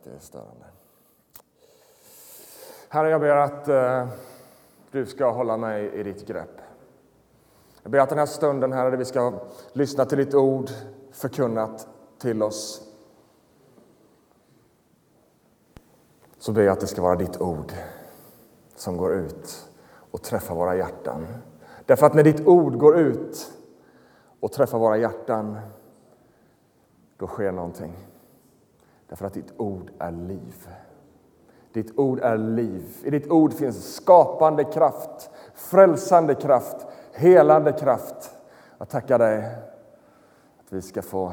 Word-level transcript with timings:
att 0.00 0.04
det 0.04 0.16
är 0.16 0.18
störande. 0.18 0.64
Herre, 2.88 3.10
jag 3.10 3.20
ber 3.20 3.36
att 3.36 3.68
eh, 3.68 4.08
du 4.90 5.06
ska 5.06 5.30
hålla 5.30 5.56
mig 5.56 5.90
i 5.94 6.02
ditt 6.02 6.26
grepp. 6.26 6.60
Jag 7.82 7.92
ber 7.92 7.98
att 7.98 8.08
den 8.08 8.18
här 8.18 8.26
stunden, 8.26 8.72
Herre, 8.72 8.90
där 8.90 8.96
vi 8.96 9.04
ska 9.04 9.32
lyssna 9.72 10.04
till 10.04 10.18
ditt 10.18 10.34
ord 10.34 10.70
förkunnat 11.12 11.88
till 12.18 12.42
oss, 12.42 12.82
så 16.38 16.52
ber 16.52 16.62
jag 16.62 16.72
att 16.72 16.80
det 16.80 16.86
ska 16.86 17.02
vara 17.02 17.16
ditt 17.16 17.40
ord 17.40 17.72
som 18.76 18.96
går 18.96 19.14
ut 19.14 19.68
och 20.10 20.22
träffar 20.22 20.54
våra 20.54 20.76
hjärtan. 20.76 21.26
Därför 21.86 22.06
att 22.06 22.14
när 22.14 22.24
ditt 22.24 22.46
ord 22.46 22.78
går 22.78 22.98
ut 22.98 23.52
och 24.40 24.52
träffar 24.52 24.78
våra 24.78 24.96
hjärtan, 24.96 25.58
då 27.16 27.26
sker 27.26 27.52
någonting. 27.52 28.10
Därför 29.10 29.26
att 29.26 29.34
ditt 29.34 29.52
ord 29.56 29.90
är 29.98 30.12
liv. 30.12 30.68
Ditt 31.72 31.98
ord 31.98 32.20
är 32.20 32.38
liv. 32.38 32.96
I 33.04 33.10
ditt 33.10 33.30
ord 33.30 33.52
finns 33.52 33.94
skapande 33.94 34.64
kraft, 34.64 35.30
frälsande 35.54 36.34
kraft, 36.34 36.86
helande 37.12 37.72
kraft. 37.72 38.36
Jag 38.78 38.88
tackar 38.88 39.18
dig 39.18 39.44
att 40.58 40.72
vi 40.72 40.82
ska 40.82 41.02
få 41.02 41.32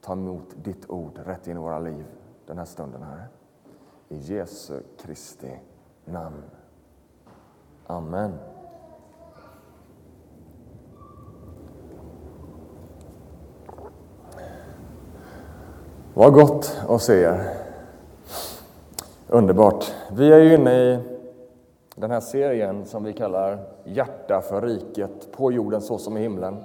ta 0.00 0.12
emot 0.12 0.54
ditt 0.64 0.90
ord 0.90 1.20
rätt 1.24 1.46
in 1.46 1.56
i 1.56 1.60
våra 1.60 1.78
liv 1.78 2.04
den 2.46 2.58
här 2.58 2.64
stunden, 2.64 3.02
Herre. 3.02 3.24
I 4.08 4.16
Jesu 4.16 4.80
Kristi 4.98 5.60
namn. 6.04 6.42
Amen. 7.86 8.32
Vad 16.18 16.32
gott 16.32 16.80
att 16.88 17.02
se 17.02 17.22
er. 17.22 17.42
Underbart. 19.28 19.94
Vi 20.12 20.32
är 20.32 20.38
ju 20.38 20.54
inne 20.54 20.74
i 20.74 20.98
den 21.94 22.10
här 22.10 22.20
serien 22.20 22.84
som 22.86 23.04
vi 23.04 23.12
kallar 23.12 23.58
Hjärta 23.84 24.40
för 24.40 24.62
riket, 24.62 25.32
på 25.36 25.52
jorden 25.52 25.80
så 25.80 25.98
som 25.98 26.16
i 26.16 26.20
himlen. 26.20 26.56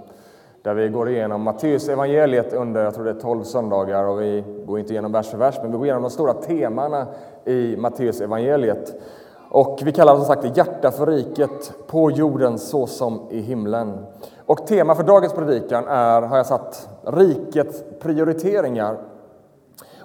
Där 0.61 0.73
vi 0.73 0.89
går 0.89 1.09
igenom 1.09 1.41
Matteus 1.41 1.89
evangeliet 1.89 2.53
under 2.53 2.83
jag 2.83 2.93
tror 2.93 3.05
det 3.05 3.11
är 3.11 3.19
12 3.19 3.43
söndagar 3.43 4.03
och 4.03 4.21
vi 4.21 4.43
går 4.65 4.79
inte 4.79 4.93
igenom 4.93 5.11
vers 5.11 5.27
för 5.27 5.37
vers, 5.37 5.55
men 5.61 5.71
vi 5.71 5.77
går 5.77 5.85
igenom 5.85 6.03
de 6.03 6.11
stora 6.11 6.33
temana 6.33 7.07
i 7.45 7.75
Matteus 7.77 8.21
evangeliet. 8.21 9.01
Och 9.49 9.79
vi 9.83 9.91
kallar 9.91 10.13
det 10.13 10.19
som 10.19 10.35
sagt 10.35 10.57
Hjärta 10.57 10.91
för 10.91 11.05
riket, 11.05 11.73
på 11.87 12.11
jorden 12.11 12.59
så 12.59 12.87
som 12.87 13.21
i 13.29 13.39
himlen. 13.39 14.05
Och 14.45 14.67
tema 14.67 14.95
för 14.95 15.03
dagens 15.03 15.33
predikan 15.33 15.87
är, 15.87 16.21
har 16.21 16.37
jag 16.37 16.45
satt, 16.45 16.89
rikets 17.03 17.83
prioriteringar. 17.99 19.10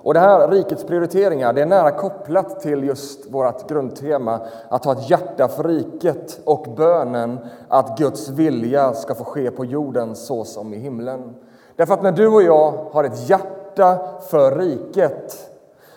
Och 0.06 0.14
det 0.14 0.20
här 0.20 0.48
rikets 0.48 0.84
prioriteringar 0.84 1.52
det 1.52 1.62
är 1.62 1.66
nära 1.66 1.90
kopplat 1.90 2.60
till 2.60 2.84
just 2.84 3.30
vårt 3.30 3.68
grundtema 3.68 4.40
att 4.68 4.84
ha 4.84 4.92
ett 4.92 5.10
hjärta 5.10 5.48
för 5.48 5.64
riket 5.64 6.40
och 6.44 6.66
bönen 6.76 7.38
att 7.68 7.98
Guds 7.98 8.28
vilja 8.28 8.94
ska 8.94 9.14
få 9.14 9.24
ske 9.24 9.50
på 9.50 9.64
jorden 9.64 10.16
så 10.16 10.44
som 10.44 10.74
i 10.74 10.78
himlen. 10.78 11.34
Därför 11.76 11.94
att 11.94 12.02
när 12.02 12.12
du 12.12 12.28
och 12.28 12.42
jag 12.42 12.72
har 12.92 13.04
ett 13.04 13.28
hjärta 13.28 13.98
för 14.30 14.58
riket, 14.58 15.50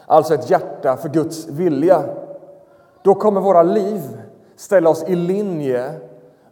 alltså 0.06 0.34
ett 0.34 0.50
hjärta 0.50 0.98
för 0.98 1.10
Guds 1.10 1.48
vilja, 1.48 2.04
då 3.02 3.16
kommer 3.16 3.42
våra 3.42 3.64
liv 3.64 4.02
ställa 4.56 4.90
oss 4.90 5.04
i 5.08 5.16
linje 5.16 5.92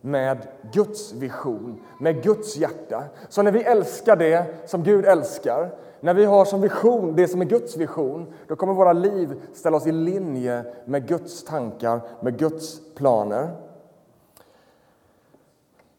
med 0.02 0.38
Guds 0.74 1.14
vision, 1.14 1.80
med 2.00 2.24
Guds 2.24 2.58
hjärta. 2.58 3.04
Så 3.30 3.42
när 3.42 3.52
vi 3.52 3.64
älskar 3.64 4.16
det 4.16 4.46
som 4.66 4.84
Gud 4.84 5.06
älskar, 5.06 5.70
när 6.00 6.14
vi 6.14 6.26
har 6.26 6.46
som 6.46 6.62
vision 6.62 7.16
det 7.16 7.28
som 7.28 7.42
är 7.42 7.46
Guds 7.46 7.78
vision, 7.78 8.34
då 8.48 8.56
kommer 8.56 8.74
våra 8.74 8.94
liv 8.94 9.42
ställa 9.54 9.78
oss 9.78 9.88
i 9.88 9.92
linje 9.92 10.66
med 10.86 11.08
Guds 11.08 11.44
tankar, 11.44 12.02
med 12.22 12.40
Guds 12.40 12.82
planer. 12.96 13.50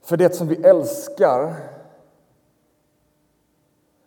För 0.02 0.16
det 0.16 0.34
som 0.34 0.48
vi 0.48 0.56
älskar 0.56 1.54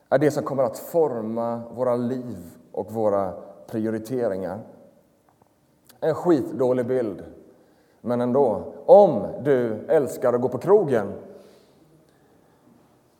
är 0.09 0.17
det 0.17 0.31
som 0.31 0.43
kommer 0.43 0.63
att 0.63 0.79
forma 0.79 1.61
våra 1.75 1.95
liv 1.95 2.37
och 2.71 2.91
våra 2.91 3.33
prioriteringar. 3.67 4.59
En 5.99 6.15
skitdålig 6.15 6.87
bild, 6.87 7.23
men 8.01 8.21
ändå. 8.21 8.73
Om 8.85 9.27
du 9.43 9.85
älskar 9.87 10.33
att 10.33 10.41
gå 10.41 10.49
på 10.49 10.57
krogen 10.57 11.13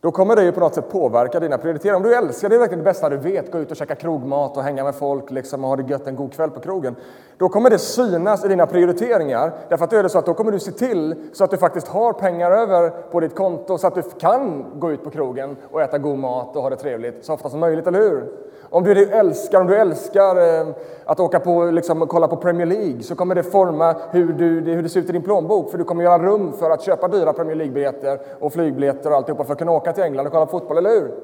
då 0.02 0.10
kommer 0.10 0.36
det 0.36 0.44
ju 0.44 0.52
på 0.52 0.60
något 0.60 0.74
sätt 0.74 0.90
påverka 0.90 1.40
dina 1.40 1.58
prioriteringar. 1.58 1.96
Om 1.96 2.02
du 2.02 2.14
älskar, 2.14 2.48
det 2.48 2.54
är 2.54 2.58
verkligen 2.58 2.78
det 2.78 2.90
bästa 2.90 3.08
du 3.08 3.16
vet, 3.16 3.52
gå 3.52 3.58
ut 3.58 3.70
och 3.70 3.76
käka 3.76 3.94
krogmat 3.94 4.56
och 4.56 4.62
hänga 4.62 4.84
med 4.84 4.94
folk 4.94 5.30
liksom, 5.30 5.64
och 5.64 5.70
ha 5.70 5.76
det 5.76 5.90
gött 5.90 6.06
en 6.06 6.16
god 6.16 6.32
kväll 6.32 6.50
på 6.50 6.60
krogen. 6.60 6.96
Då 7.36 7.48
kommer 7.48 7.70
det 7.70 7.78
synas 7.78 8.44
i 8.44 8.48
dina 8.48 8.66
prioriteringar. 8.66 9.52
Därför 9.68 9.84
att 9.84 9.90
då 9.90 9.96
är 9.96 10.02
det 10.02 10.08
så 10.08 10.18
att 10.18 10.26
då 10.26 10.34
kommer 10.34 10.52
du 10.52 10.58
se 10.58 10.72
till 10.72 11.14
så 11.32 11.44
att 11.44 11.50
du 11.50 11.56
faktiskt 11.56 11.88
har 11.88 12.12
pengar 12.12 12.50
över 12.50 12.90
på 12.90 13.20
ditt 13.20 13.34
konto 13.34 13.78
så 13.78 13.86
att 13.86 13.94
du 13.94 14.02
kan 14.02 14.64
gå 14.78 14.92
ut 14.92 15.04
på 15.04 15.10
krogen 15.10 15.56
och 15.70 15.82
äta 15.82 15.98
god 15.98 16.18
mat 16.18 16.56
och 16.56 16.62
ha 16.62 16.70
det 16.70 16.76
trevligt 16.76 17.24
så 17.24 17.32
ofta 17.32 17.50
som 17.50 17.60
möjligt, 17.60 17.86
eller 17.86 18.00
hur? 18.00 18.32
Om 18.72 18.84
du 18.84 19.04
älskar, 19.04 19.60
om 19.60 19.66
du 19.66 19.76
älskar 19.76 20.36
eh, 20.36 20.66
att 21.04 21.20
åka 21.20 21.40
på, 21.40 21.64
liksom, 21.64 22.06
kolla 22.06 22.28
på 22.28 22.36
Premier 22.36 22.66
League 22.66 23.02
så 23.02 23.14
kommer 23.14 23.34
det 23.34 23.42
forma 23.42 23.94
hur, 24.10 24.32
du, 24.32 24.72
hur 24.72 24.82
det 24.82 24.88
ser 24.88 25.00
ut 25.00 25.08
i 25.08 25.12
din 25.12 25.22
plånbok. 25.22 25.70
För 25.70 25.78
du 25.78 25.84
kommer 25.84 26.04
göra 26.04 26.22
rum 26.22 26.52
för 26.52 26.70
att 26.70 26.82
köpa 26.82 27.08
dyra 27.08 27.32
Premier 27.32 27.56
League-biljetter 27.56 28.20
och 28.40 28.52
flygbiljetter 28.52 29.10
och 29.10 29.16
alltihopa 29.16 29.44
för 29.44 29.52
att 29.52 29.58
kunna 29.58 29.72
åka 29.72 29.91
till 29.92 30.04
England 30.04 30.26
och 30.26 30.32
kolla 30.32 30.46
på 30.46 30.58
fotboll, 30.58 30.78
eller 30.78 30.90
hur? 30.90 31.14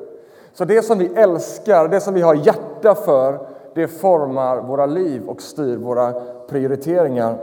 Så 0.53 0.65
det 0.65 0.83
som 0.83 0.99
vi 0.99 1.07
älskar, 1.15 1.89
det 1.89 2.01
som 2.01 2.15
vi 2.15 2.21
har 2.21 2.35
hjärta 2.35 2.95
för, 2.95 3.47
det 3.75 3.89
formar 3.89 4.61
våra 4.61 4.87
liv 4.87 5.29
och 5.29 5.43
styr 5.43 5.77
våra 5.77 6.13
prioriteringar. 6.49 7.39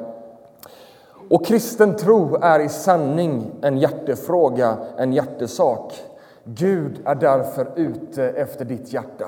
Och 1.30 1.46
kristen 1.46 1.96
tro 1.96 2.38
är 2.42 2.60
i 2.60 2.70
sanning 2.70 3.52
en 3.62 3.78
hjärtefråga, 3.78 4.78
en 4.98 5.14
hjärtesak. 5.14 6.04
Gud 6.44 7.02
är 7.06 7.16
därför 7.16 7.68
ute 7.76 8.24
efter 8.24 8.66
ditt 8.66 8.94
hjärta. 8.94 9.26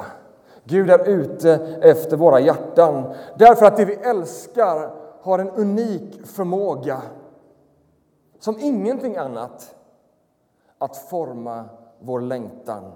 Gud 0.64 0.90
är 0.90 1.10
ute 1.10 1.54
efter 1.82 2.18
våra 2.18 2.40
hjärtan. 2.40 3.14
Därför 3.38 3.66
att 3.66 3.78
det 3.78 3.86
vi 3.86 3.94
älskar 3.94 4.92
har 5.22 5.40
en 5.40 5.50
unik 5.50 6.26
förmåga 6.26 7.02
som 8.40 8.60
ingenting 8.60 9.18
annat 9.18 9.76
att 10.78 10.98
forma 10.98 11.66
vår 12.00 12.22
längtan, 12.22 12.92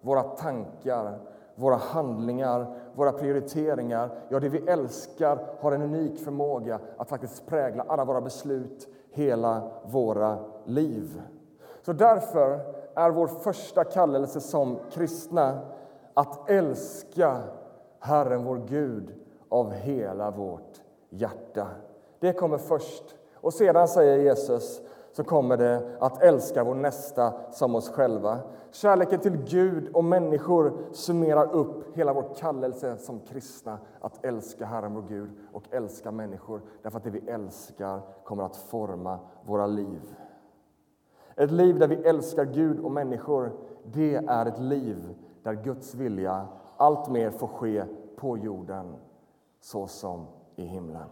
våra 0.00 0.22
tankar, 0.22 1.18
våra 1.54 1.76
handlingar, 1.76 2.66
våra 2.94 3.12
prioriteringar. 3.12 4.10
Ja, 4.28 4.40
det 4.40 4.48
vi 4.48 4.58
älskar 4.58 5.38
har 5.60 5.72
en 5.72 5.82
unik 5.82 6.24
förmåga 6.24 6.80
att 6.96 7.08
faktiskt 7.08 7.46
prägla 7.46 7.84
alla 7.88 8.04
våra 8.04 8.20
beslut, 8.20 8.88
hela 9.10 9.70
våra 9.84 10.38
liv. 10.64 11.22
Så 11.82 11.92
därför 11.92 12.60
är 12.94 13.10
vår 13.10 13.26
första 13.26 13.84
kallelse 13.84 14.40
som 14.40 14.78
kristna 14.90 15.58
att 16.14 16.50
älska 16.50 17.40
Herren 18.00 18.44
vår 18.44 18.56
Gud 18.68 19.14
av 19.48 19.72
hela 19.72 20.30
vårt 20.30 20.80
hjärta. 21.10 21.66
Det 22.20 22.32
kommer 22.32 22.58
först. 22.58 23.14
Och 23.34 23.54
sedan 23.54 23.88
säger 23.88 24.18
Jesus 24.18 24.80
så 25.16 25.24
kommer 25.24 25.56
det 25.56 25.96
att 26.00 26.22
älska 26.22 26.64
vår 26.64 26.74
nästa 26.74 27.32
som 27.50 27.74
oss 27.74 27.90
själva. 27.90 28.38
Kärleken 28.70 29.20
till 29.20 29.36
Gud 29.36 29.88
och 29.94 30.04
människor 30.04 30.72
summerar 30.92 31.52
upp 31.52 31.96
hela 31.96 32.12
vår 32.12 32.34
kallelse 32.38 32.96
som 32.96 33.20
kristna 33.20 33.78
att 34.00 34.24
älska 34.24 34.66
Herren 34.66 34.94
vår 34.94 35.04
Gud 35.08 35.30
och 35.52 35.62
älska 35.70 36.10
människor 36.10 36.62
därför 36.82 36.98
att 36.98 37.04
det 37.04 37.10
vi 37.10 37.30
älskar 37.30 38.00
kommer 38.24 38.42
att 38.42 38.56
forma 38.56 39.18
våra 39.44 39.66
liv. 39.66 40.00
Ett 41.36 41.50
liv 41.50 41.78
där 41.78 41.88
vi 41.88 41.96
älskar 41.96 42.44
Gud 42.44 42.80
och 42.80 42.92
människor, 42.92 43.52
det 43.84 44.14
är 44.14 44.46
ett 44.46 44.60
liv 44.60 45.14
där 45.42 45.54
Guds 45.54 45.94
vilja 45.94 46.46
allt 46.76 47.08
mer 47.08 47.30
får 47.30 47.48
ske 47.48 47.84
på 48.16 48.38
jorden 48.38 48.94
så 49.60 49.86
som 49.86 50.26
i 50.56 50.64
himlen. 50.64 51.08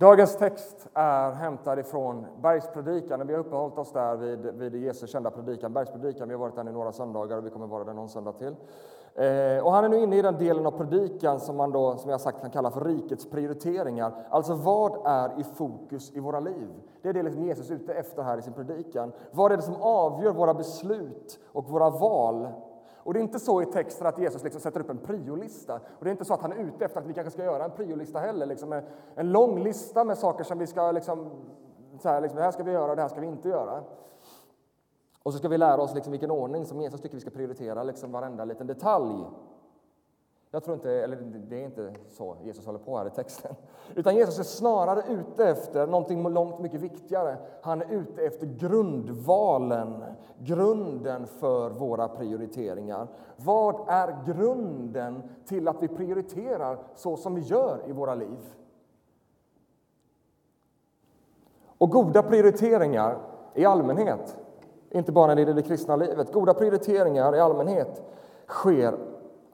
Dagens 0.00 0.36
text 0.36 0.88
är 0.94 1.32
hämtad 1.32 1.78
ifrån 1.78 2.26
Bergspredikan. 2.42 3.26
Vi 3.26 3.32
har 3.32 3.40
uppehållit 3.40 3.78
oss 3.78 3.92
där 3.92 4.16
vid, 4.16 4.38
vid 4.38 4.74
Jesu 4.74 5.06
kända 5.06 5.30
predikan, 5.30 5.72
Bergspredikan. 5.72 6.28
Vi 6.28 6.34
har 6.34 6.40
varit 6.40 6.56
där 6.56 6.68
i 6.68 6.72
några 6.72 6.92
söndagar 6.92 7.38
och 7.38 7.46
vi 7.46 7.50
kommer 7.50 7.66
vara 7.66 7.84
där 7.84 7.92
någon 7.94 8.08
söndag 8.08 8.32
till. 8.32 8.56
Eh, 9.14 9.64
och 9.64 9.72
han 9.72 9.84
är 9.84 9.88
nu 9.88 9.98
inne 9.98 10.16
i 10.16 10.22
den 10.22 10.38
delen 10.38 10.66
av 10.66 10.70
predikan 10.70 11.40
som 11.40 11.56
man 11.56 11.72
då, 11.72 11.96
som 11.96 12.10
jag 12.10 12.20
sagt 12.20 12.40
kan 12.40 12.50
kalla 12.50 12.70
för 12.70 12.84
rikets 12.84 13.30
prioriteringar. 13.30 14.12
Alltså 14.30 14.54
vad 14.54 15.06
är 15.06 15.40
i 15.40 15.44
fokus 15.44 16.12
i 16.14 16.20
våra 16.20 16.40
liv? 16.40 16.68
Det 17.02 17.08
är 17.08 17.12
det 17.12 17.22
liksom 17.22 17.42
Jesus 17.42 17.70
är 17.70 17.74
ute 17.74 17.94
efter 17.94 18.22
här 18.22 18.38
i 18.38 18.42
sin 18.42 18.52
predikan. 18.52 19.12
Vad 19.30 19.52
är 19.52 19.56
det 19.56 19.62
som 19.62 19.76
avgör 19.80 20.32
våra 20.32 20.54
beslut 20.54 21.38
och 21.52 21.68
våra 21.68 21.90
val? 21.90 22.48
Och 23.08 23.14
det 23.14 23.20
är 23.20 23.22
inte 23.22 23.38
så 23.38 23.62
i 23.62 23.66
texten 23.66 24.06
att 24.06 24.18
Jesus 24.18 24.44
liksom 24.44 24.60
sätter 24.60 24.80
upp 24.80 24.90
en 24.90 24.98
priolista. 24.98 25.74
Och 25.74 26.04
det 26.04 26.08
är 26.08 26.12
inte 26.12 26.24
så 26.24 26.34
att 26.34 26.42
han 26.42 26.52
är 26.52 26.56
ute 26.56 26.84
efter 26.84 27.00
att 27.00 27.06
vi 27.06 27.14
kanske 27.14 27.30
ska 27.30 27.44
göra 27.44 27.64
en 27.64 27.70
priolista 27.70 28.18
heller. 28.18 28.46
Liksom 28.46 28.82
en 29.14 29.32
lång 29.32 29.62
lista 29.62 30.04
med 30.04 30.18
saker 30.18 30.44
som 30.44 30.58
vi 30.58 30.66
ska 30.66 30.92
liksom, 30.92 31.30
så 32.00 32.08
här, 32.08 32.20
liksom, 32.20 32.36
det 32.36 32.44
här 32.44 32.50
ska 32.50 32.62
vi 32.62 32.72
göra 32.72 32.90
och 32.90 32.96
det 32.96 33.02
här 33.02 33.08
ska 33.08 33.20
vi 33.20 33.26
inte 33.26 33.48
göra. 33.48 33.82
Och 35.22 35.32
så 35.32 35.38
ska 35.38 35.48
vi 35.48 35.58
lära 35.58 35.82
oss 35.82 35.94
liksom 35.94 36.10
vilken 36.10 36.30
ordning 36.30 36.66
som 36.66 36.80
Jesus 36.80 37.00
tycker 37.00 37.14
vi 37.14 37.20
ska 37.20 37.30
prioritera, 37.30 37.82
liksom 37.82 38.12
varenda 38.12 38.44
liten 38.44 38.66
detalj. 38.66 39.24
Jag 40.50 40.64
tror 40.64 40.74
inte, 40.74 40.92
eller 40.92 41.16
det 41.16 41.60
är 41.60 41.64
inte 41.64 41.92
så 42.08 42.36
Jesus 42.42 42.66
håller 42.66 42.78
på 42.78 42.98
här 42.98 43.06
i 43.06 43.10
texten. 43.10 43.54
Utan 43.94 44.16
Jesus 44.16 44.38
är 44.38 44.42
snarare 44.42 45.02
ute 45.08 45.48
efter 45.48 45.86
någonting 45.86 46.28
långt 46.28 46.58
mycket 46.58 46.80
viktigare. 46.80 47.36
Han 47.62 47.82
är 47.82 47.92
ute 47.92 48.22
efter 48.22 48.46
grundvalen, 48.46 50.04
grunden 50.38 51.26
för 51.26 51.70
våra 51.70 52.08
prioriteringar. 52.08 53.08
Vad 53.36 53.88
är 53.88 54.16
grunden 54.26 55.22
till 55.46 55.68
att 55.68 55.82
vi 55.82 55.88
prioriterar 55.88 56.78
så 56.94 57.16
som 57.16 57.34
vi 57.34 57.40
gör 57.40 57.78
i 57.86 57.92
våra 57.92 58.14
liv? 58.14 58.54
Och 61.78 61.90
goda 61.90 62.22
prioriteringar 62.22 63.18
i 63.54 63.64
allmänhet, 63.64 64.36
inte 64.90 65.12
bara 65.12 65.26
när 65.26 65.34
det 65.34 65.40
gäller 65.40 65.54
det 65.54 65.62
kristna 65.62 65.96
livet, 65.96 66.32
goda 66.32 66.54
prioriteringar 66.54 67.36
i 67.36 67.40
allmänhet 67.40 68.02
sker 68.46 69.07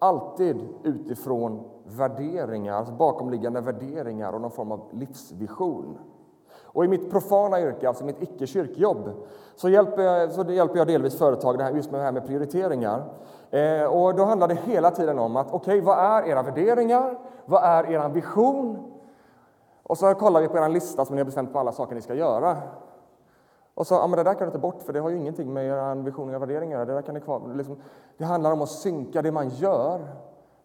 alltid 0.04 0.68
utifrån 0.82 1.64
värderingar, 1.84 2.74
alltså 2.74 2.92
bakomliggande 2.92 3.60
värderingar 3.60 4.32
och 4.32 4.40
någon 4.40 4.50
form 4.50 4.72
av 4.72 4.80
livsvision. 4.92 5.98
Och 6.62 6.84
I 6.84 6.88
mitt 6.88 7.10
profana 7.10 7.60
yrke, 7.60 7.88
alltså 7.88 8.04
mitt 8.04 8.22
icke-kyrkjobb, 8.22 9.10
så 9.54 9.68
hjälper, 9.68 10.02
jag, 10.02 10.32
så 10.32 10.42
hjälper 10.42 10.78
jag 10.78 10.86
delvis 10.86 11.18
företag 11.18 11.76
just 11.76 11.90
med 11.90 12.00
det 12.00 12.04
här 12.04 12.12
med 12.12 12.26
prioriteringar. 12.26 13.04
Eh, 13.50 13.84
och 13.84 14.14
Då 14.14 14.24
handlar 14.24 14.48
det 14.48 14.54
hela 14.54 14.90
tiden 14.90 15.18
om 15.18 15.36
att 15.36 15.46
okej, 15.46 15.58
okay, 15.58 15.80
vad 15.80 15.98
är 15.98 16.28
era 16.28 16.42
värderingar? 16.42 17.18
Vad 17.46 17.64
är 17.64 17.90
er 17.90 18.08
vision? 18.08 18.92
Och 19.82 19.98
så 19.98 20.14
kollar 20.14 20.40
vi 20.40 20.48
på 20.48 20.58
er 20.58 20.68
lista 20.68 21.04
som 21.04 21.16
ni 21.16 21.20
har 21.20 21.26
bestämt 21.26 21.52
på 21.52 21.58
alla 21.58 21.72
saker 21.72 21.94
ni 21.94 22.00
ska 22.00 22.14
göra. 22.14 22.56
Och 23.74 23.86
så, 23.86 23.94
ja 23.94 24.06
men 24.06 24.16
det 24.16 24.22
där 24.22 24.34
kan 24.34 24.46
du 24.46 24.52
ta 24.52 24.58
bort 24.58 24.82
för 24.82 24.92
det 24.92 25.00
har 25.00 25.10
ju 25.10 25.16
ingenting 25.16 25.52
med 25.52 25.66
era 25.66 25.94
vision 25.94 26.34
och 26.34 26.42
värderingar 26.42 26.86
det 26.86 26.94
där 26.94 27.02
kan 27.02 27.14
ni 27.14 27.20
kvar. 27.20 27.54
Liksom, 27.54 27.76
det 28.16 28.24
handlar 28.24 28.52
om 28.52 28.62
att 28.62 28.70
synka 28.70 29.22
det 29.22 29.32
man 29.32 29.48
gör 29.48 30.00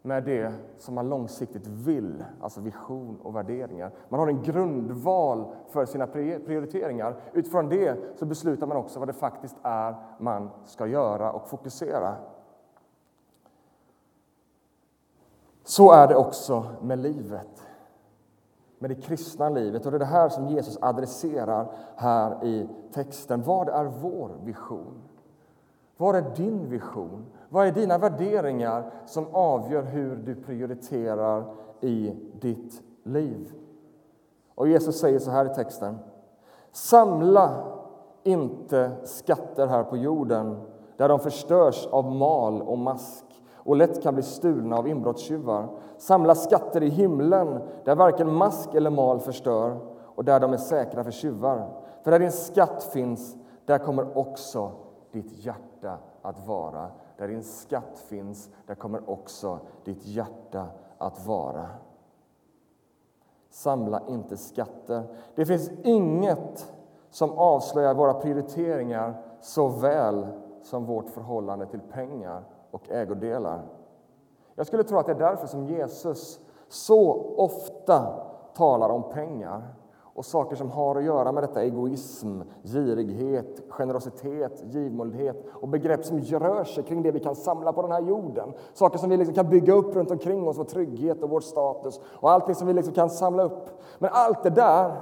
med 0.02 0.24
det 0.24 0.54
som 0.78 0.96
man 0.96 1.10
långsiktigt 1.10 1.68
vill, 1.68 2.24
alltså 2.42 2.62
vision 2.62 3.20
och 3.24 3.36
värderingar. 3.36 3.92
Man 4.10 4.20
har 4.20 4.28
en 4.28 4.44
grundval 4.44 5.56
för 5.68 5.86
sina 5.86 6.08
prioriteringar. 6.08 7.16
Utifrån 7.34 7.70
det 7.70 7.98
så 8.20 8.26
beslutar 8.26 8.68
man 8.68 8.78
också 8.78 9.00
vad 9.00 9.10
det 9.10 9.14
faktiskt 9.14 9.56
är 9.64 9.96
man 10.20 10.50
ska 10.66 10.88
göra 10.88 11.32
och 11.32 11.48
fokusera. 11.48 12.16
Så 15.64 15.92
är 15.92 16.08
det 16.08 16.16
också 16.16 16.66
med 16.82 17.00
livet 17.00 17.69
med 18.80 18.90
det 18.90 18.96
kristna 18.96 19.50
livet. 19.50 19.86
Och 19.86 19.92
Det 19.92 19.98
är 19.98 20.00
det 20.00 20.06
här 20.06 20.30
som 20.30 20.48
Jesus 20.48 20.78
adresserar 20.81 21.72
här 21.96 22.46
i 22.46 22.70
texten. 22.94 23.42
Vad 23.42 23.70
är 23.70 23.86
vår 23.86 24.31
vision? 24.44 25.02
Vad 25.98 26.16
är 26.16 26.36
din 26.36 26.70
vision? 26.70 27.26
Vad 27.50 27.68
är 27.68 27.72
dina 27.72 27.98
värderingar 27.98 28.92
som 29.06 29.26
avgör 29.31 29.84
hur 29.84 30.16
du 30.16 30.36
prioriterar 30.36 31.46
i 31.81 32.16
ditt 32.42 32.81
liv? 33.04 33.54
Och 34.56 34.68
Jesus 34.68 35.00
säger 35.00 35.20
så 35.20 35.32
här 35.32 35.52
i 35.52 35.56
texten. 35.56 35.98
Samla 36.72 37.64
inte 38.24 38.92
skatter 39.04 39.68
här 39.68 39.84
på 39.84 39.98
jorden 39.98 40.62
där 40.98 41.10
de 41.10 41.20
förstörs 41.20 41.88
av 41.88 42.12
mal 42.12 42.62
och 42.62 42.78
mask 42.78 43.25
och 43.64 43.76
lätt 43.76 44.04
kan 44.04 44.14
bli 44.14 44.24
stulna 44.24 44.78
av 44.78 44.88
inbrottstjuvar. 44.88 45.68
Samla 45.98 46.36
skatter 46.36 46.84
i 46.84 46.90
himlen 46.90 47.62
där 47.84 47.96
varken 47.96 48.34
mask 48.34 48.74
eller 48.74 48.90
mal 48.90 49.20
förstör 49.20 49.78
och 50.16 50.26
där 50.26 50.40
de 50.40 50.54
är 50.54 50.58
säkra 50.58 51.04
för 51.04 51.12
tjuvar. 51.12 51.70
För 52.04 52.12
där 52.12 52.20
din 52.20 52.32
skatt 52.32 52.84
finns, 52.84 53.38
där 53.66 53.78
kommer 53.78 54.18
också 54.18 54.72
ditt 55.12 55.46
hjärta 55.46 55.98
att 56.22 56.48
vara. 56.48 56.88
Där 57.18 57.28
din 57.28 57.44
skatt 57.44 58.04
finns, 58.08 58.50
där 58.66 58.76
kommer 58.76 59.10
också 59.10 59.60
ditt 59.84 60.06
hjärta 60.06 60.66
att 60.98 61.26
vara. 61.28 61.68
Samla 63.50 64.02
inte 64.08 64.38
skatter. 64.38 65.04
Det 65.36 65.46
finns 65.46 65.72
inget 65.84 66.74
som 67.10 67.32
avslöjar 67.32 67.94
våra 67.94 68.14
prioriteringar 68.14 69.22
så 69.42 69.68
väl 69.68 70.28
som 70.64 70.86
vårt 70.86 71.10
förhållande 71.10 71.66
till 71.66 71.80
pengar 71.80 72.44
och 72.71 72.89
ägodelar. 72.89 73.62
Jag 74.56 74.68
skulle 74.68 74.83
tro 74.83 74.98
att 74.98 75.06
det 75.06 75.12
är 75.12 75.19
därför 75.19 75.48
som 75.48 75.66
Jesus 75.66 76.39
så 76.68 77.12
ofta 77.38 78.06
talar 78.56 78.89
om 78.89 79.04
pengar 79.13 79.63
och 80.19 80.25
saker 80.25 80.56
som 80.56 80.71
har 80.71 80.95
att 80.95 81.04
göra 81.04 81.31
med 81.31 81.44
detta 81.44 81.63
egoism, 81.63 82.42
girighet, 82.63 83.62
generositet, 83.69 84.63
givmildhet 84.63 85.45
och 85.54 85.68
begrepp 85.68 86.06
som 86.06 86.21
rör 86.21 86.63
sig 86.63 86.83
kring 86.83 87.04
det 87.04 87.12
vi 87.12 87.19
kan 87.19 87.36
samla 87.36 87.74
på 87.74 87.81
den 87.81 87.92
här 87.92 88.01
jorden. 88.01 88.54
Saker 88.74 88.98
som 88.98 89.10
vi 89.10 89.18
liksom 89.18 89.36
kan 89.36 89.50
bygga 89.50 89.74
upp 89.74 89.95
runt 89.95 90.12
omkring 90.12 90.48
oss, 90.48 90.57
vår 90.57 90.63
trygghet 90.63 91.24
och 91.24 91.30
vår 91.30 91.39
status 91.39 92.01
och 92.06 92.31
allting 92.31 92.56
som 92.56 92.68
vi 92.68 92.74
liksom 92.74 92.94
kan 92.94 93.10
samla 93.10 93.44
upp. 93.44 93.69
Men 94.00 94.10
allt 94.13 94.44
det 94.44 94.50
där 94.50 95.01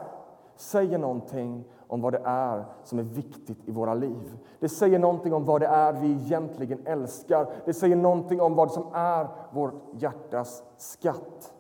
säger 0.56 0.98
någonting 0.98 1.64
om 1.88 2.02
vad 2.02 2.14
det 2.14 2.22
är 2.24 2.66
som 2.84 3.00
är 3.00 3.04
viktigt 3.04 3.58
i 3.66 3.72
våra 3.72 3.94
liv. 3.94 4.38
Det 4.60 4.70
säger 4.70 5.00
någonting 5.00 5.34
om 5.34 5.46
vad 5.46 5.62
det 5.62 5.68
är 5.68 5.94
vi 5.94 6.12
egentligen 6.12 6.88
älskar. 6.88 7.48
Det 7.66 7.74
säger 7.74 7.96
någonting 7.96 8.42
om 8.42 8.56
vad 8.56 8.72
som 8.72 8.86
är 8.94 9.28
vårt 9.52 9.74
hjärtas 9.94 10.64
skatt. 10.78 11.54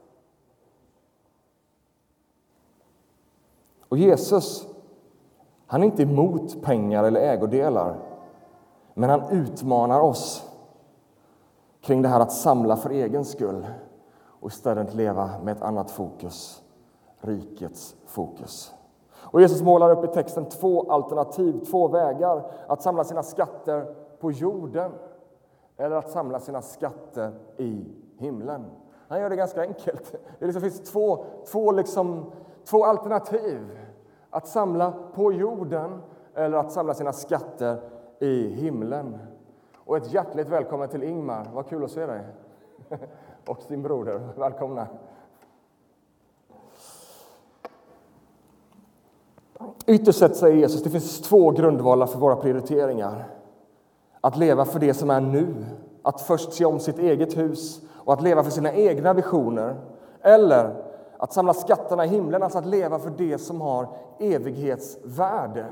Och 3.90 3.98
Jesus, 3.98 4.68
han 5.68 5.82
är 5.82 5.86
inte 5.86 6.04
emot 6.04 6.62
pengar 6.62 7.04
eller 7.04 7.22
ägodelar. 7.22 7.96
Men 8.94 9.10
han 9.10 9.30
utmanar 9.30 10.00
oss 10.00 10.50
kring 11.82 12.02
det 12.02 12.10
här 12.10 12.20
att 12.20 12.32
samla 12.32 12.78
för 12.78 12.90
egen 12.90 13.26
skull 13.26 13.68
och 14.40 14.52
istället 14.52 14.94
leva 14.94 15.30
med 15.44 15.58
ett 15.58 15.64
annat 15.64 15.92
fokus, 15.92 16.64
rikets 17.22 17.96
fokus. 18.06 18.74
Och 19.32 19.42
Jesus 19.42 19.62
målar 19.62 19.92
upp 19.92 20.04
i 20.04 20.08
texten 20.08 20.46
två 20.46 20.92
alternativ, 20.92 21.66
två 21.72 21.88
vägar. 21.88 22.52
Att 22.68 22.82
samla 22.82 23.04
sina 23.04 23.24
skatter 23.24 23.96
på 24.20 24.32
jorden 24.32 24.92
eller 25.78 25.96
att 25.96 26.10
samla 26.10 26.40
sina 26.40 26.62
skatter 26.62 27.32
i 27.58 27.86
himlen. 28.18 28.66
Han 29.08 29.20
gör 29.20 29.30
det 29.30 29.36
ganska 29.36 29.62
enkelt. 29.62 30.16
Det 30.40 30.46
liksom 30.46 30.62
finns 30.62 30.92
två, 30.92 31.26
två, 31.52 31.72
liksom, 31.72 32.32
två 32.66 32.86
alternativ. 32.86 33.80
Att 34.30 34.48
samla 34.48 34.94
på 35.14 35.32
jorden 35.32 36.02
eller 36.36 36.58
att 36.58 36.72
samla 36.72 36.94
sina 36.94 37.14
skatter 37.14 37.82
i 38.20 38.48
himlen. 38.48 39.18
Och 39.78 39.98
ett 39.98 40.14
hjärtligt 40.14 40.50
välkommen 40.50 40.90
till 40.90 41.04
Ingmar. 41.04 41.48
Vad 41.54 41.68
kul 41.68 41.84
att 41.84 41.92
se 41.92 42.06
dig. 42.06 42.22
Och 43.48 43.60
din 43.68 43.82
broder. 43.82 44.30
Välkomna. 44.38 44.88
Ytterst 49.90 50.20
sett 50.20 50.36
säger 50.36 50.56
Jesus 50.58 50.84
det 50.84 50.90
finns 50.90 51.22
två 51.22 51.52
grundvalar 51.52 52.08
för 52.08 52.20
våra 52.20 52.36
prioriteringar. 52.36 53.28
Att 54.22 54.38
leva 54.38 54.66
för 54.66 54.80
det 54.80 54.94
som 54.94 55.10
är 55.10 55.22
nu, 55.22 55.66
att 56.02 56.22
först 56.22 56.54
se 56.54 56.66
om 56.66 56.80
sitt 56.80 57.00
eget 57.00 57.38
hus 57.38 57.82
och 57.94 58.14
att 58.14 58.22
leva 58.22 58.44
för 58.44 58.52
sina 58.52 58.74
egna 58.74 59.14
visioner. 59.14 59.76
Eller 60.22 60.84
att 61.18 61.34
samla 61.34 61.54
skatterna 61.54 62.06
i 62.06 62.08
himlen, 62.08 62.44
alltså 62.44 62.58
att 62.60 62.66
leva 62.66 63.00
för 63.00 63.10
det 63.18 63.38
som 63.38 63.62
har 63.62 63.88
evighetsvärde. 64.20 65.66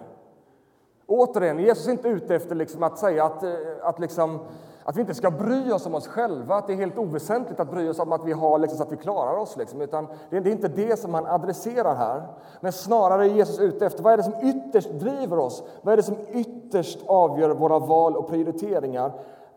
Återigen, 1.07 1.59
Jesus 1.59 1.87
är 1.87 1.91
inte 1.91 2.07
ute 2.07 2.35
efter 2.35 2.55
liksom 2.55 2.83
att 2.83 2.99
säga 2.99 3.25
att, 3.25 3.43
eh, 3.43 3.51
att 3.81 3.99
liksom 3.99 4.39
att 4.87 4.95
vi 4.95 5.01
inte 5.01 5.13
ska 5.13 5.31
bry 5.31 5.71
oss 5.71 5.85
om 5.85 5.95
oss 5.95 6.07
själva, 6.07 6.55
att 6.55 6.67
det 6.67 6.73
är 6.73 6.77
helt 6.77 6.97
oväsentligt 6.97 7.59
att 7.59 7.71
bry 7.71 7.89
oss 7.89 7.99
om 7.99 8.11
att 8.11 8.25
vi 8.25 8.31
har 8.31 8.59
liksom, 8.59 8.77
så 8.77 8.83
att 8.83 8.91
vi 8.91 8.97
klarar 8.97 9.37
oss. 9.37 9.57
Liksom. 9.57 9.81
Utan 9.81 10.07
det 10.29 10.37
är 10.37 10.47
inte 10.47 10.67
det 10.67 10.99
som 10.99 11.13
han 11.13 11.25
adresserar 11.25 11.95
här. 11.95 12.27
Men 12.59 12.71
snarare 12.71 13.25
är 13.25 13.29
Jesus 13.29 13.59
ute 13.59 13.85
efter 13.85 14.03
vad 14.03 14.13
är 14.13 14.17
det 14.17 14.23
som 14.23 14.33
ytterst 14.43 14.89
driver 14.89 15.39
oss? 15.39 15.63
Vad 15.81 15.93
är 15.93 15.97
det 15.97 16.03
som 16.03 16.17
ytterst 16.33 16.99
avgör 17.07 17.49
våra 17.49 17.79
val 17.79 18.15
och 18.15 18.29
prioriteringar? 18.29 19.11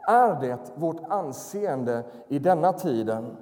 Är 0.08 0.40
det 0.40 0.58
vårt 0.74 1.00
anseende 1.08 2.02
i 2.28 2.38
denna 2.38 2.72
tiden? 2.72 3.36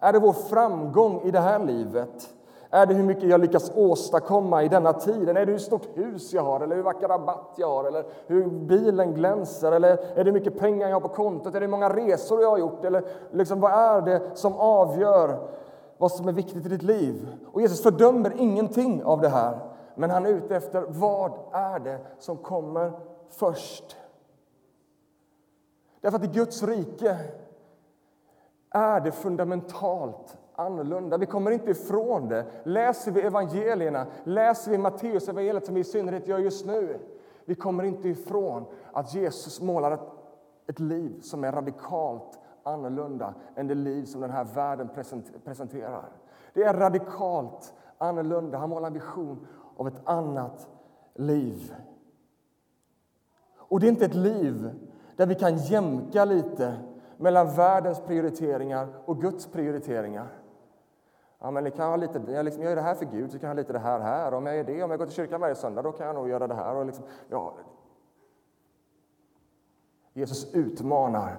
Är 0.00 0.12
det 0.12 0.18
vår 0.18 0.32
framgång 0.32 1.20
i 1.24 1.30
det 1.30 1.40
här 1.40 1.58
livet? 1.58 2.28
Är 2.74 2.86
det 2.86 2.94
hur 2.94 3.04
mycket 3.04 3.28
jag 3.28 3.40
lyckas 3.40 3.72
åstadkomma 3.74 4.62
i 4.62 4.68
denna 4.68 4.92
tiden? 4.92 5.36
Är 5.36 5.46
det 5.46 5.52
hur 5.52 5.58
stort 5.58 5.88
hus 5.94 6.32
jag 6.32 6.42
har, 6.42 6.60
eller 6.60 6.76
hur 6.76 6.82
vacker 6.82 7.08
rabatt 7.08 7.54
jag 7.56 7.68
har, 7.68 7.84
eller 7.84 8.04
hur 8.26 8.46
bilen 8.46 9.14
glänser, 9.14 9.72
eller 9.72 9.88
är 9.88 10.16
det 10.16 10.24
hur 10.24 10.32
mycket 10.32 10.58
pengar 10.58 10.88
jag 10.88 10.96
har 10.96 11.00
på 11.00 11.08
kontot, 11.08 11.54
är 11.54 11.60
det 11.60 11.66
hur 11.66 11.70
många 11.70 11.96
resor 11.96 12.42
jag 12.42 12.50
har 12.50 12.58
gjort, 12.58 12.84
eller 12.84 13.04
liksom, 13.30 13.60
vad 13.60 13.72
är 13.72 14.00
det 14.00 14.22
som 14.34 14.54
avgör 14.56 15.48
vad 15.98 16.12
som 16.12 16.28
är 16.28 16.32
viktigt 16.32 16.66
i 16.66 16.68
ditt 16.68 16.82
liv? 16.82 17.36
Och 17.52 17.60
Jesus 17.60 17.82
fördömer 17.82 18.32
ingenting 18.36 19.04
av 19.04 19.20
det 19.20 19.28
här, 19.28 19.58
men 19.94 20.10
han 20.10 20.26
är 20.26 20.30
ute 20.30 20.56
efter 20.56 20.84
vad 20.88 21.32
är 21.52 21.78
det 21.78 21.98
som 22.18 22.36
kommer 22.36 22.92
först? 23.30 23.96
Därför 26.00 26.18
att 26.18 26.24
i 26.24 26.38
Guds 26.38 26.62
rike 26.62 27.16
är 28.70 29.00
det 29.00 29.12
fundamentalt 29.12 30.38
annorlunda. 30.62 31.18
Vi 31.18 31.26
kommer 31.26 31.50
inte 31.50 31.70
ifrån 31.70 32.28
det. 32.28 32.44
Läser 32.62 33.12
vi 33.12 33.20
evangelierna, 33.20 34.06
läser 34.24 34.70
vi 34.70 34.78
Matteus 34.78 35.28
evangeliet 35.28 35.66
som 35.66 35.74
vi 35.74 35.80
i 35.80 35.84
synnerhet 35.84 36.28
gör 36.28 36.38
just 36.38 36.66
nu, 36.66 36.98
vi 37.44 37.54
kommer 37.54 37.84
inte 37.84 38.08
ifrån 38.08 38.64
att 38.92 39.14
Jesus 39.14 39.60
målar 39.60 39.90
ett, 39.90 40.00
ett 40.66 40.80
liv 40.80 41.20
som 41.20 41.44
är 41.44 41.52
radikalt 41.52 42.38
annorlunda 42.62 43.34
än 43.54 43.66
det 43.66 43.74
liv 43.74 44.04
som 44.04 44.20
den 44.20 44.30
här 44.30 44.44
världen 44.44 44.88
presenterar. 45.44 46.08
Det 46.54 46.62
är 46.62 46.74
radikalt 46.74 47.74
annorlunda. 47.98 48.58
Han 48.58 48.70
målar 48.70 48.86
en 48.86 48.92
vision 48.92 49.46
av 49.76 49.88
ett 49.88 50.00
annat 50.04 50.68
liv. 51.14 51.74
Och 53.56 53.80
det 53.80 53.86
är 53.86 53.88
inte 53.88 54.04
ett 54.04 54.14
liv 54.14 54.70
där 55.16 55.26
vi 55.26 55.34
kan 55.34 55.56
jämka 55.56 56.24
lite 56.24 56.74
mellan 57.16 57.54
världens 57.54 58.00
prioriteringar 58.00 58.88
och 59.04 59.20
Guds 59.20 59.46
prioriteringar. 59.46 60.28
Ja, 61.42 61.50
men 61.50 61.70
kan 61.70 61.90
jag, 61.90 62.00
lite, 62.00 62.22
jag, 62.32 62.44
liksom, 62.44 62.62
jag 62.62 62.70
gör 62.70 62.76
det 62.76 62.82
här 62.82 62.94
för 62.94 63.04
Gud, 63.04 63.32
så 63.32 63.38
kan 63.38 63.48
jag 63.48 63.56
lite 63.56 63.72
det 63.72 63.78
här 63.78 64.00
här. 64.00 64.34
Om 64.34 64.46
jag 64.46 64.56
gör 64.56 64.64
det, 64.64 64.82
om 64.82 64.90
jag 64.90 64.98
går 64.98 65.06
till 65.06 65.14
kyrkan 65.14 65.40
varje 65.40 65.54
söndag, 65.54 65.82
då 65.82 65.92
kan 65.92 66.06
jag 66.06 66.14
nog 66.14 66.28
göra 66.28 66.46
det 66.46 66.54
här. 66.54 66.74
Och 66.74 66.86
liksom, 66.86 67.04
ja. 67.28 67.54
Jesus 70.12 70.54
utmanar 70.54 71.36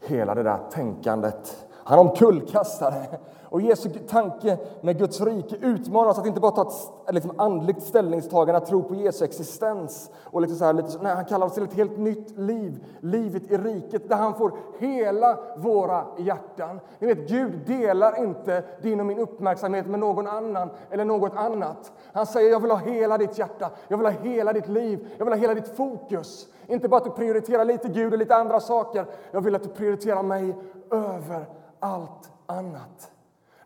hela 0.00 0.34
det 0.34 0.42
där 0.42 0.58
tänkandet 0.70 1.67
han 1.88 1.98
omkullkastar 1.98 2.90
det. 2.90 3.18
Och 3.42 3.60
Jesu 3.60 3.88
tanke 3.88 4.58
med 4.80 4.98
Guds 4.98 5.20
rike 5.20 5.56
utmanar 5.60 6.10
oss 6.10 6.18
att 6.18 6.26
inte 6.26 6.40
bara 6.40 6.52
ta 6.52 6.62
ett 6.62 7.14
liksom, 7.14 7.32
andligt 7.36 7.82
ställningstagande, 7.82 8.56
att 8.56 8.66
tro 8.66 8.82
på 8.82 8.94
Jesu 8.94 9.24
existens. 9.24 10.10
Och 10.24 10.40
liksom 10.40 10.58
så 10.58 10.64
här, 10.64 10.72
lite, 10.72 11.02
nej, 11.02 11.14
han 11.14 11.24
kallar 11.24 11.46
oss 11.46 11.54
till 11.54 11.62
ett 11.62 11.74
helt 11.74 11.98
nytt 11.98 12.38
liv, 12.38 12.84
livet 13.00 13.50
i 13.50 13.56
riket, 13.56 14.08
där 14.08 14.16
han 14.16 14.34
får 14.34 14.52
hela 14.78 15.38
våra 15.56 16.04
hjärtan. 16.18 16.80
Ni 16.98 17.06
vet, 17.06 17.28
Gud 17.28 17.52
delar 17.66 18.24
inte 18.24 18.64
din 18.82 19.00
och 19.00 19.06
min 19.06 19.18
uppmärksamhet 19.18 19.86
med 19.86 20.00
någon 20.00 20.26
annan 20.26 20.70
eller 20.90 21.04
något 21.04 21.36
annat. 21.36 21.92
Han 22.12 22.26
säger, 22.26 22.50
jag 22.50 22.60
vill 22.60 22.70
ha 22.70 22.78
hela 22.78 23.18
ditt 23.18 23.38
hjärta, 23.38 23.70
jag 23.88 23.96
vill 23.96 24.06
ha 24.06 24.12
hela 24.12 24.52
ditt 24.52 24.68
liv, 24.68 25.08
jag 25.18 25.24
vill 25.24 25.34
ha 25.34 25.40
hela 25.40 25.54
ditt 25.54 25.76
fokus. 25.76 26.46
Inte 26.66 26.88
bara 26.88 26.96
att 26.96 27.04
du 27.04 27.10
prioriterar 27.10 27.64
lite 27.64 27.88
Gud 27.88 28.12
och 28.12 28.18
lite 28.18 28.36
andra 28.36 28.60
saker. 28.60 29.06
Jag 29.30 29.40
vill 29.40 29.54
att 29.54 29.62
du 29.62 29.68
prioriterar 29.68 30.22
mig 30.22 30.54
över 30.90 31.57
allt 31.80 32.30
annat. 32.46 33.10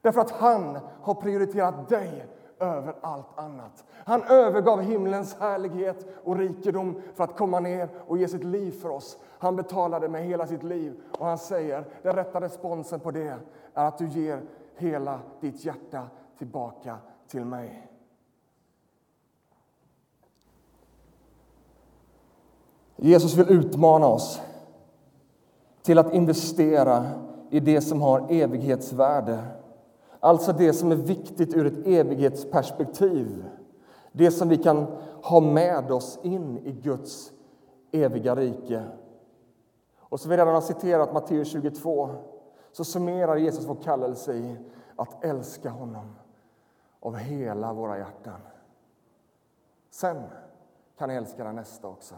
Därför 0.00 0.20
att 0.20 0.30
han 0.30 0.78
har 1.02 1.14
prioriterat 1.14 1.88
dig 1.88 2.26
över 2.58 2.94
allt 3.00 3.38
annat. 3.38 3.84
Han 3.90 4.22
övergav 4.22 4.80
himlens 4.80 5.34
härlighet 5.34 6.06
och 6.24 6.36
rikedom 6.36 7.02
för 7.14 7.24
att 7.24 7.36
komma 7.36 7.60
ner 7.60 7.88
och 8.06 8.18
ge 8.18 8.28
sitt 8.28 8.44
liv 8.44 8.72
för 8.72 8.88
oss. 8.88 9.18
Han 9.38 9.56
betalade 9.56 10.08
med 10.08 10.24
hela 10.24 10.46
sitt 10.46 10.62
liv 10.62 11.00
och 11.18 11.26
han 11.26 11.38
säger 11.38 11.84
den 12.02 12.16
rätta 12.16 12.40
responsen 12.40 13.00
på 13.00 13.10
det 13.10 13.38
är 13.74 13.86
att 13.86 13.98
du 13.98 14.08
ger 14.08 14.42
hela 14.76 15.20
ditt 15.40 15.64
hjärta 15.64 16.02
tillbaka 16.38 16.96
till 17.28 17.44
mig. 17.44 17.88
Jesus 22.96 23.34
vill 23.34 23.50
utmana 23.50 24.06
oss 24.06 24.40
till 25.82 25.98
att 25.98 26.14
investera 26.14 27.10
i 27.52 27.60
det 27.60 27.80
som 27.80 28.02
har 28.02 28.26
evighetsvärde. 28.30 29.44
Alltså 30.20 30.52
det 30.52 30.72
som 30.72 30.92
är 30.92 30.96
viktigt 30.96 31.54
ur 31.54 31.66
ett 31.66 31.86
evighetsperspektiv. 31.86 33.44
Det 34.12 34.30
som 34.30 34.48
vi 34.48 34.56
kan 34.56 34.86
ha 35.22 35.40
med 35.40 35.92
oss 35.92 36.18
in 36.22 36.58
i 36.58 36.72
Guds 36.72 37.32
eviga 37.90 38.36
rike. 38.36 38.84
Och 39.98 40.20
som 40.20 40.30
vi 40.30 40.36
redan 40.36 40.54
har 40.54 40.60
citerat 40.60 41.12
Matteus 41.12 41.48
22 41.48 42.10
så 42.72 42.84
summerar 42.84 43.36
Jesus 43.36 43.64
vår 43.64 43.82
kallelse 43.82 44.34
i 44.34 44.56
att 44.96 45.24
älska 45.24 45.70
honom 45.70 46.14
av 47.00 47.16
hela 47.16 47.72
våra 47.72 47.98
hjärtan. 47.98 48.40
Sen 49.90 50.22
kan 50.98 51.08
ni 51.08 51.14
älska 51.14 51.44
den 51.44 51.56
nästa 51.56 51.88
också. 51.88 52.14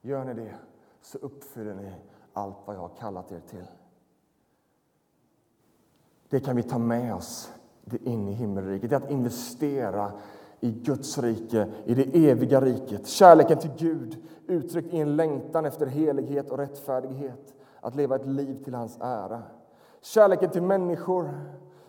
Gör 0.00 0.24
ni 0.24 0.34
det 0.34 0.54
så 1.02 1.18
uppfyller 1.18 1.74
ni 1.74 1.92
allt 2.32 2.56
vad 2.64 2.76
jag 2.76 2.80
har 2.80 2.96
kallat 2.98 3.32
er 3.32 3.40
till. 3.40 3.66
Det 6.30 6.40
kan 6.40 6.56
vi 6.56 6.62
ta 6.62 6.78
med 6.78 7.14
oss 7.14 7.52
in 8.02 8.28
i 8.28 8.32
himmelriket. 8.32 8.90
Det 8.90 8.96
är 8.96 9.00
att 9.00 9.10
investera 9.10 10.12
i 10.60 10.70
Guds 10.70 11.18
rike, 11.18 11.66
i 11.84 11.94
det 11.94 12.30
eviga 12.30 12.60
riket. 12.60 13.06
Kärleken 13.06 13.58
till 13.58 13.70
Gud 13.78 14.16
uttryckt 14.46 14.94
i 14.94 15.00
en 15.00 15.16
längtan 15.16 15.64
efter 15.64 15.86
helighet 15.86 16.50
och 16.50 16.58
rättfärdighet. 16.58 17.54
Att 17.80 17.94
leva 17.94 18.16
ett 18.16 18.26
liv 18.26 18.64
till 18.64 18.74
hans 18.74 18.98
ära. 19.00 19.42
Kärleken 20.00 20.50
till 20.50 20.62
människor, 20.62 21.30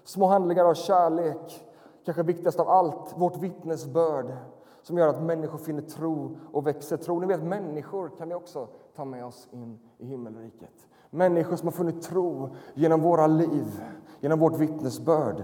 små 0.03 0.25
handlingar 0.25 0.65
av 0.65 0.73
kärlek. 0.73 1.65
Kanske 2.05 2.23
viktigast 2.23 2.59
av 2.59 2.69
allt, 2.69 3.13
vårt 3.15 3.37
vittnesbörd 3.37 4.33
som 4.81 4.97
gör 4.97 5.07
att 5.07 5.21
människor 5.21 5.57
finner 5.57 5.81
tro 5.81 6.37
och 6.51 6.67
växer 6.67 6.97
tro. 6.97 7.19
Ni 7.19 7.27
vet, 7.27 7.43
människor 7.43 8.11
kan 8.17 8.29
vi 8.29 8.35
också 8.35 8.67
ta 8.95 9.05
med 9.05 9.25
oss 9.25 9.47
in 9.51 9.79
i 9.97 10.05
himmelriket. 10.05 10.87
Människor 11.15 11.55
som 11.55 11.67
har 11.67 11.73
funnit 11.73 12.01
tro 12.01 12.55
genom 12.73 13.01
våra 13.01 13.27
liv, 13.27 13.83
genom 14.19 14.39
vårt 14.39 14.57
vittnesbörd. 14.57 15.43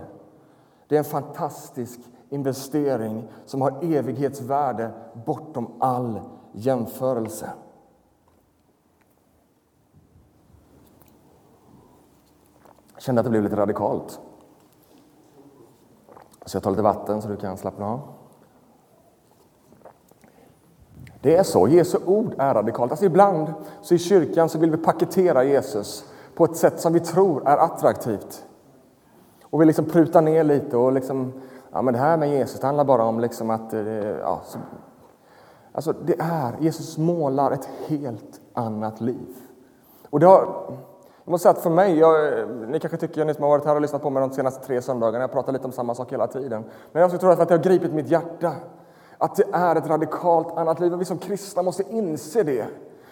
Det 0.88 0.96
är 0.96 1.00
en 1.00 1.06
fantastisk 1.06 2.00
investering 2.30 3.30
som 3.46 3.62
har 3.62 3.84
evighetsvärde 3.84 4.92
bortom 5.26 5.72
all 5.80 6.20
jämförelse. 6.52 7.50
Jag 12.94 13.02
kände 13.02 13.22
att 13.22 13.26
det 13.26 13.32
blev 13.32 13.44
lite 13.44 13.56
radikalt. 13.56 14.20
Så 16.46 16.56
jag 16.56 16.64
tar 16.64 16.72
lite 16.72 16.84
vatten 16.84 17.22
så 17.22 17.28
du 17.28 17.38
kan 17.38 17.58
slappna 17.58 17.86
av. 17.86 18.21
Det 21.22 21.36
är 21.36 21.44
så. 21.44 21.68
Jesu 21.68 21.98
ord 22.06 22.36
är 22.38 22.54
radikalt. 22.54 22.92
Alltså 22.92 23.06
ibland 23.06 23.54
så 23.82 23.94
i 23.94 23.98
kyrkan 23.98 24.50
så 24.50 24.58
vill 24.58 24.72
vi 24.72 24.78
paketera 24.78 25.44
Jesus 25.44 26.06
på 26.36 26.46
ett 26.46 26.56
sätt 26.56 26.80
som 26.80 26.94
vi 26.94 27.00
tror 27.00 27.48
är 27.48 27.58
attraktivt. 27.58 28.46
Och 29.44 29.62
vi 29.62 29.66
liksom 29.66 29.86
prutar 29.86 30.22
ner 30.22 30.44
lite 30.44 30.78
och 30.78 30.92
liksom, 30.92 31.34
ja 31.72 31.82
men 31.82 31.94
det 31.94 32.00
här 32.00 32.18
med 32.18 32.30
Jesus 32.30 32.60
det 32.60 32.68
handlar 32.68 32.86
bara 32.86 33.04
om 33.04 33.20
liksom 33.20 33.50
att, 33.50 33.74
eh, 33.74 33.84
ja, 33.98 34.42
så, 34.46 34.60
alltså 35.74 35.94
det 36.06 36.16
är, 36.20 36.54
Jesus 36.60 36.98
målar 36.98 37.52
ett 37.52 37.70
helt 37.88 38.42
annat 38.54 39.02
liv. 39.02 39.36
Och 40.10 40.20
det 40.20 40.26
har, 40.26 40.48
jag 41.24 41.32
måste 41.32 41.44
säga 41.44 41.52
att 41.52 41.64
för 41.64 41.70
mig, 41.70 41.98
jag, 41.98 42.16
ni 42.68 42.80
kanske 42.80 42.98
tycker, 42.98 43.26
ni 43.26 43.34
som 43.34 43.44
har 43.44 43.50
varit 43.50 43.66
här 43.66 43.76
och 43.76 43.82
lyssnat 43.82 44.02
på 44.02 44.10
mig 44.10 44.22
de 44.22 44.32
senaste 44.32 44.66
tre 44.66 44.82
söndagarna, 44.82 45.24
jag 45.24 45.32
pratar 45.32 45.54
lite 45.54 45.66
om 45.66 45.72
samma 45.72 45.96
sak 45.96 46.14
hela 46.14 46.28
tiden. 46.28 46.64
Men 46.92 47.02
jag 47.02 47.20
tror 47.20 47.32
att 47.32 47.48
det 47.48 47.54
har 47.54 47.64
gripit 47.64 47.94
mitt 47.94 48.08
hjärta. 48.08 48.52
Att 49.22 49.36
det 49.36 49.48
är 49.52 49.76
ett 49.76 49.88
radikalt 49.88 50.52
annat 50.52 50.80
liv 50.80 50.94
och 50.94 51.02
vi 51.02 51.06
som 51.06 51.18
kristna 51.18 51.62
måste 51.62 51.84
inse 51.84 52.44
det. 52.44 52.68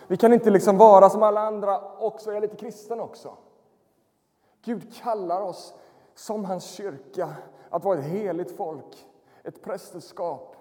Vi 0.07 0.17
kan 0.17 0.33
inte 0.33 0.49
liksom 0.49 0.77
vara 0.77 1.09
som 1.09 1.23
alla 1.23 1.41
andra 1.41 1.81
också, 1.99 2.29
jag 2.29 2.37
är 2.37 2.41
lite 2.41 2.55
kristen 2.55 2.99
också. 2.99 3.37
Gud 4.61 4.95
kallar 4.95 5.41
oss 5.41 5.73
som 6.15 6.45
hans 6.45 6.63
kyrka 6.65 7.29
att 7.69 7.83
vara 7.83 7.99
ett 7.99 8.05
heligt 8.05 8.57
folk, 8.57 9.07
ett 9.43 9.63
prästerskap 9.63 10.55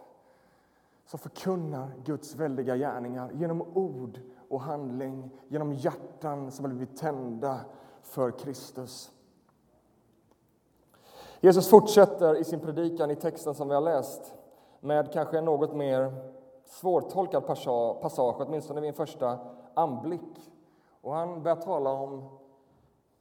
som 1.07 1.19
förkunnar 1.19 1.93
Guds 2.05 2.35
väldiga 2.35 2.77
gärningar 2.77 3.31
genom 3.35 3.63
ord 3.75 4.21
och 4.49 4.61
handling, 4.61 5.31
genom 5.49 5.73
hjärtan 5.73 6.51
som 6.51 6.65
har 6.65 6.73
blivit 6.73 6.99
tända 6.99 7.61
för 8.03 8.31
Kristus. 8.31 9.11
Jesus 11.41 11.69
fortsätter 11.69 12.37
i 12.37 12.45
sin 12.45 12.61
predikan 12.61 13.11
i 13.11 13.17
texten 13.17 13.55
som 13.55 13.69
vi 13.69 13.75
har 13.75 13.81
läst 13.81 14.35
med 14.81 15.13
kanske 15.13 15.39
en 15.39 15.45
något 15.45 15.75
mer 15.75 16.13
svårtolkad 16.65 17.47
passage, 17.47 18.37
åtminstone 18.39 18.81
vid 18.81 18.89
en 18.89 18.95
första 18.95 19.39
anblick. 19.75 20.51
Och 21.01 21.15
han 21.15 21.43
börjar 21.43 21.57
tala 21.57 21.91
om 21.91 22.29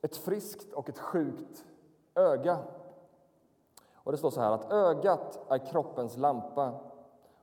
ett 0.02 0.18
friskt 0.18 0.74
och 0.74 0.90
ett 0.90 1.00
sjukt 1.00 1.66
öga. 2.16 2.58
Och 3.94 4.12
Det 4.12 4.18
står 4.18 4.30
så 4.30 4.42
här 4.42 4.52
att 4.52 4.72
ögat 4.72 5.40
är 5.50 5.58
kroppens 5.58 6.18
lampa. 6.18 6.74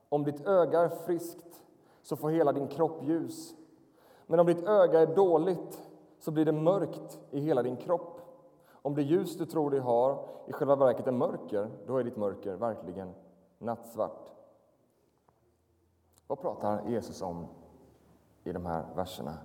Om 0.09 0.23
ditt 0.23 0.47
öga 0.47 0.79
är 0.79 0.89
friskt 0.89 1.63
så 2.01 2.15
får 2.15 2.29
hela 2.29 2.51
din 2.51 2.67
kropp 2.67 3.03
ljus. 3.03 3.55
Men 4.27 4.39
om 4.39 4.45
ditt 4.45 4.67
öga 4.67 4.99
är 4.99 5.15
dåligt 5.15 5.81
så 6.19 6.31
blir 6.31 6.45
det 6.45 6.51
mörkt 6.51 7.19
i 7.31 7.39
hela 7.39 7.63
din 7.63 7.77
kropp. 7.77 8.21
Om 8.71 8.95
det 8.95 9.01
ljus 9.01 9.37
du 9.37 9.45
tror 9.45 9.71
dig 9.71 9.79
ha 9.79 10.25
i 10.47 10.53
själva 10.53 10.75
verket 10.75 11.07
är 11.07 11.11
mörker, 11.11 11.69
då 11.87 11.97
är 11.97 12.03
ditt 12.03 12.17
mörker 12.17 12.55
verkligen 12.55 13.13
nattsvart. 13.65 14.31
Vad 16.27 16.39
pratar 16.39 16.81
Jesus 16.87 17.21
om 17.21 17.47
i 18.43 18.51
de 18.51 18.65
här 18.65 18.85
verserna? 18.95 19.37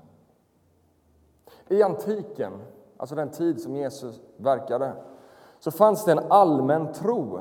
I 1.68 1.82
antiken, 1.82 2.52
alltså 2.96 3.14
den 3.14 3.30
tid 3.30 3.60
som 3.60 3.76
Jesus 3.76 4.20
verkade, 4.36 4.92
så 5.58 5.70
fanns 5.70 6.04
det 6.04 6.12
en 6.12 6.32
allmän 6.32 6.92
tro 6.92 7.40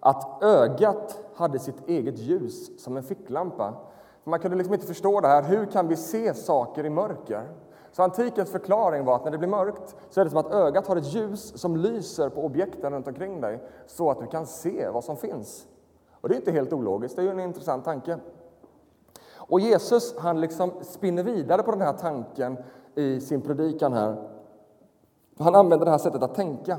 att 0.00 0.42
ögat 0.42 1.24
hade 1.34 1.58
sitt 1.58 1.88
eget 1.88 2.18
ljus 2.18 2.82
som 2.82 2.96
en 2.96 3.02
ficklampa. 3.02 3.74
Man 4.24 4.40
kunde 4.40 4.56
liksom 4.56 4.74
inte 4.74 4.86
förstå 4.86 5.20
det 5.20 5.28
här. 5.28 5.42
Hur 5.42 5.66
kan 5.66 5.88
vi 5.88 5.96
se 5.96 6.34
saker 6.34 6.86
i 6.86 6.90
mörker? 6.90 7.48
Så 7.92 8.02
antikens 8.02 8.50
förklaring 8.50 9.04
var 9.04 9.16
att 9.16 9.24
när 9.24 9.30
det 9.30 9.38
blir 9.38 9.48
mörkt 9.48 9.96
så 10.10 10.20
är 10.20 10.24
det 10.24 10.30
som 10.30 10.40
att 10.40 10.52
ögat 10.52 10.86
har 10.86 10.96
ett 10.96 11.14
ljus 11.14 11.60
som 11.60 11.76
lyser 11.76 12.28
på 12.28 12.44
objekten 12.44 12.92
runt 12.92 13.08
omkring 13.08 13.40
dig 13.40 13.62
så 13.86 14.10
att 14.10 14.20
du 14.20 14.26
kan 14.26 14.46
se 14.46 14.88
vad 14.88 15.04
som 15.04 15.16
finns. 15.16 15.66
Och 16.20 16.28
det 16.28 16.34
är 16.34 16.36
inte 16.36 16.52
helt 16.52 16.72
ologiskt, 16.72 17.16
det 17.16 17.22
är 17.22 17.24
ju 17.24 17.30
en 17.30 17.40
intressant 17.40 17.84
tanke. 17.84 18.18
Och 19.36 19.60
Jesus 19.60 20.18
han 20.18 20.40
liksom 20.40 20.72
spinner 20.82 21.22
vidare 21.22 21.62
på 21.62 21.70
den 21.70 21.80
här 21.80 21.92
tanken 21.92 22.58
i 22.94 23.20
sin 23.20 23.40
predikan 23.40 23.92
här 23.92 24.28
Han 25.38 25.54
använder 25.54 25.84
det 25.84 25.90
här 25.90 25.98
sättet 25.98 26.22
att 26.22 26.34
tänka. 26.34 26.78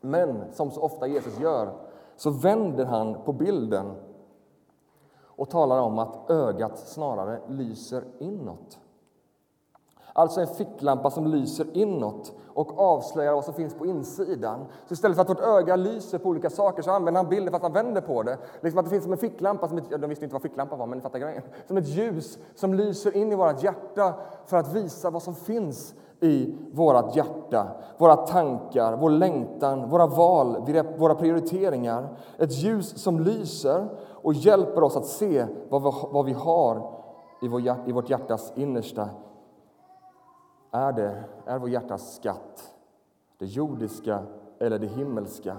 Men 0.00 0.52
som 0.52 0.70
så 0.70 0.80
ofta 0.80 1.06
Jesus 1.06 1.40
gör 1.40 1.72
så 2.16 2.30
vänder 2.30 2.84
han 2.84 3.24
på 3.24 3.32
bilden 3.32 3.92
och 5.24 5.50
talar 5.50 5.80
om 5.80 5.98
att 5.98 6.30
ögat 6.30 6.78
snarare 6.78 7.40
lyser 7.48 8.04
inåt. 8.18 8.78
Alltså 10.12 10.40
en 10.40 10.46
ficklampa 10.46 11.10
som 11.10 11.26
lyser 11.26 11.66
inåt 11.76 12.32
och 12.54 12.78
avslöjar 12.78 13.34
vad 13.34 13.44
som 13.44 13.54
finns 13.54 13.74
på 13.74 13.86
insidan. 13.86 14.66
Så 14.86 14.94
istället 14.94 15.16
för 15.16 15.22
att 15.22 15.30
vårt 15.30 15.40
öga 15.40 15.76
lyser 15.76 16.18
på 16.18 16.28
olika 16.28 16.50
saker 16.50 16.82
så 16.82 16.90
använder 16.90 17.20
han 17.22 17.30
bilden 17.30 17.50
för 17.50 17.56
att 17.56 17.62
han 17.62 17.72
vänder 17.72 18.00
på 18.00 18.22
det. 18.22 18.38
Liksom 18.60 18.78
att 18.78 18.84
det 18.84 18.90
finns 18.90 19.04
som 19.04 19.12
en 19.12 19.18
ficklampa, 19.18 19.68
som 19.68 19.78
ett, 19.78 19.90
de 19.90 20.06
visste 20.06 20.24
inte 20.24 20.34
vad 20.34 20.42
ficklampa 20.42 20.76
var, 20.76 20.86
men 20.86 20.98
ni 20.98 21.02
fattar 21.02 21.18
grejen. 21.18 21.42
Som 21.66 21.76
ett 21.76 21.88
ljus 21.88 22.38
som 22.54 22.74
lyser 22.74 23.16
in 23.16 23.32
i 23.32 23.34
vårt 23.34 23.62
hjärta 23.62 24.14
för 24.46 24.56
att 24.56 24.72
visa 24.72 25.10
vad 25.10 25.22
som 25.22 25.34
finns 25.34 25.94
i 26.20 26.54
vårt 26.72 27.16
hjärta, 27.16 27.66
våra 27.98 28.16
tankar, 28.16 28.96
vår 28.96 29.10
längtan, 29.10 29.88
våra 29.88 30.06
val, 30.06 30.82
våra 30.98 31.14
prioriteringar. 31.14 32.08
Ett 32.38 32.52
ljus 32.52 33.02
som 33.02 33.20
lyser 33.20 33.88
och 34.10 34.34
hjälper 34.34 34.82
oss 34.82 34.96
att 34.96 35.06
se 35.06 35.46
vad 35.68 36.24
vi, 36.24 36.32
har 36.32 36.92
i 37.86 37.92
vårt 37.92 38.10
hjärtas 38.10 38.52
innersta 38.56 39.08
är, 40.70 40.92
det, 40.92 41.24
är 41.46 41.58
vår 41.58 41.68
hjärtas 41.68 42.14
skatt 42.14 42.74
det 43.38 43.46
jordiska 43.46 44.22
eller 44.58 44.78
det 44.78 44.86
himmelska? 44.86 45.56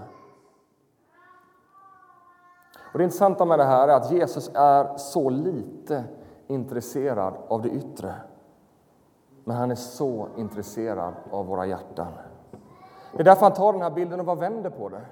Och 2.94 2.98
Det 2.98 3.03
intressanta 3.03 3.46
med 3.46 3.60
det 3.60 3.65
här 3.65 3.88
är 3.88 3.94
att 3.94 4.12
Jesus 4.12 4.51
är 4.53 4.98
så 4.98 5.30
lite 5.30 6.03
intresserad 6.48 7.34
av 7.48 7.62
det 7.62 7.70
yttre. 7.70 8.15
Men 9.44 9.58
han 9.58 9.72
är 9.72 9.75
så 9.75 10.27
intresserad 10.38 11.13
av 11.32 11.46
våra 11.46 11.65
hjärtan. 11.65 12.12
Det 13.12 13.20
är 13.20 13.24
därför 13.24 13.41
han 13.41 13.53
tar 13.53 13.74
den 13.74 13.82
här 13.82 13.91
bilden 13.91 14.20
och 14.20 14.25
bara 14.25 14.36
vänder 14.36 14.70
på 14.70 14.89
det. 14.89 15.06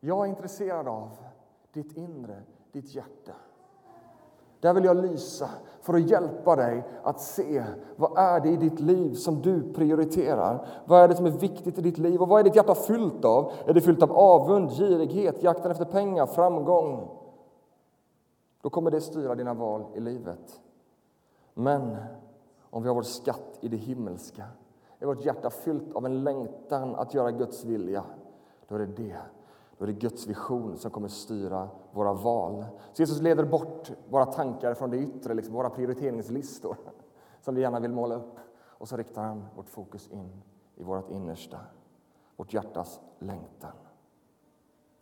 Jag 0.00 0.24
är 0.24 0.28
intresserad 0.28 0.88
av 0.88 1.10
ditt 1.72 1.96
inre, 1.96 2.42
ditt 2.72 2.94
hjärta. 2.94 3.32
Där 4.60 4.74
vill 4.74 4.84
jag 4.84 4.96
lysa 4.96 5.48
för 5.80 5.94
att 5.94 6.10
hjälpa 6.10 6.56
dig 6.56 6.84
att 7.02 7.20
se 7.20 7.64
vad 7.96 8.18
är 8.18 8.40
det 8.40 8.48
i 8.48 8.56
ditt 8.56 8.80
liv 8.80 9.14
som 9.14 9.42
du 9.42 9.72
prioriterar. 9.72 10.66
Vad 10.84 11.00
är 11.00 11.08
det 11.08 11.16
som 11.16 11.26
är 11.26 11.30
viktigt 11.30 11.78
i 11.78 11.82
ditt 11.82 11.98
liv 11.98 12.22
och 12.22 12.28
vad 12.28 12.40
är 12.40 12.44
ditt 12.44 12.56
hjärta 12.56 12.74
fyllt 12.74 13.24
av? 13.24 13.52
Är 13.66 13.74
det 13.74 13.80
fyllt 13.80 14.02
av 14.02 14.12
avund, 14.12 14.70
girighet, 14.70 15.42
jakten 15.42 15.70
efter 15.70 15.84
pengar, 15.84 16.26
framgång? 16.26 17.08
Då 18.62 18.70
kommer 18.70 18.90
det 18.90 19.00
styra 19.00 19.34
dina 19.34 19.54
val 19.54 19.84
i 19.94 20.00
livet. 20.00 20.60
Men 21.54 21.96
om 22.70 22.82
vi 22.82 22.88
har 22.88 22.94
vår 22.94 23.02
skatt 23.02 23.58
i 23.60 23.68
det 23.68 23.76
himmelska, 23.76 24.44
är 24.98 25.06
vårt 25.06 25.24
hjärta 25.24 25.50
fyllt 25.50 25.92
av 25.92 26.06
en 26.06 26.24
längtan 26.24 26.94
att 26.94 27.14
göra 27.14 27.30
Guds 27.30 27.64
vilja, 27.64 28.04
då 28.68 28.74
är 28.74 28.78
det 28.78 28.86
det 28.86 29.16
då 29.80 29.84
är 29.84 29.86
det 29.86 29.92
Guds 29.92 30.26
vision 30.26 30.78
som 30.78 30.90
kommer 30.90 31.08
styra 31.08 31.68
våra 31.92 32.12
val. 32.12 32.64
Så 32.92 33.02
Jesus 33.02 33.20
leder 33.20 33.44
bort 33.44 33.90
våra 34.08 34.26
tankar 34.26 34.74
från 34.74 34.90
det 34.90 34.96
yttre, 34.96 35.34
liksom 35.34 35.54
våra 35.54 35.70
prioriteringslistor 35.70 36.76
som 37.40 37.54
vi 37.54 37.60
gärna 37.60 37.80
vill 37.80 37.90
måla 37.90 38.14
upp. 38.14 38.36
Och 38.62 38.88
så 38.88 38.96
riktar 38.96 39.22
han 39.22 39.44
vårt 39.56 39.68
fokus 39.68 40.08
in 40.08 40.42
i 40.76 40.82
vårt 40.82 41.10
innersta, 41.10 41.58
vårt 42.36 42.52
hjärtas 42.54 43.00
längtan. 43.18 43.70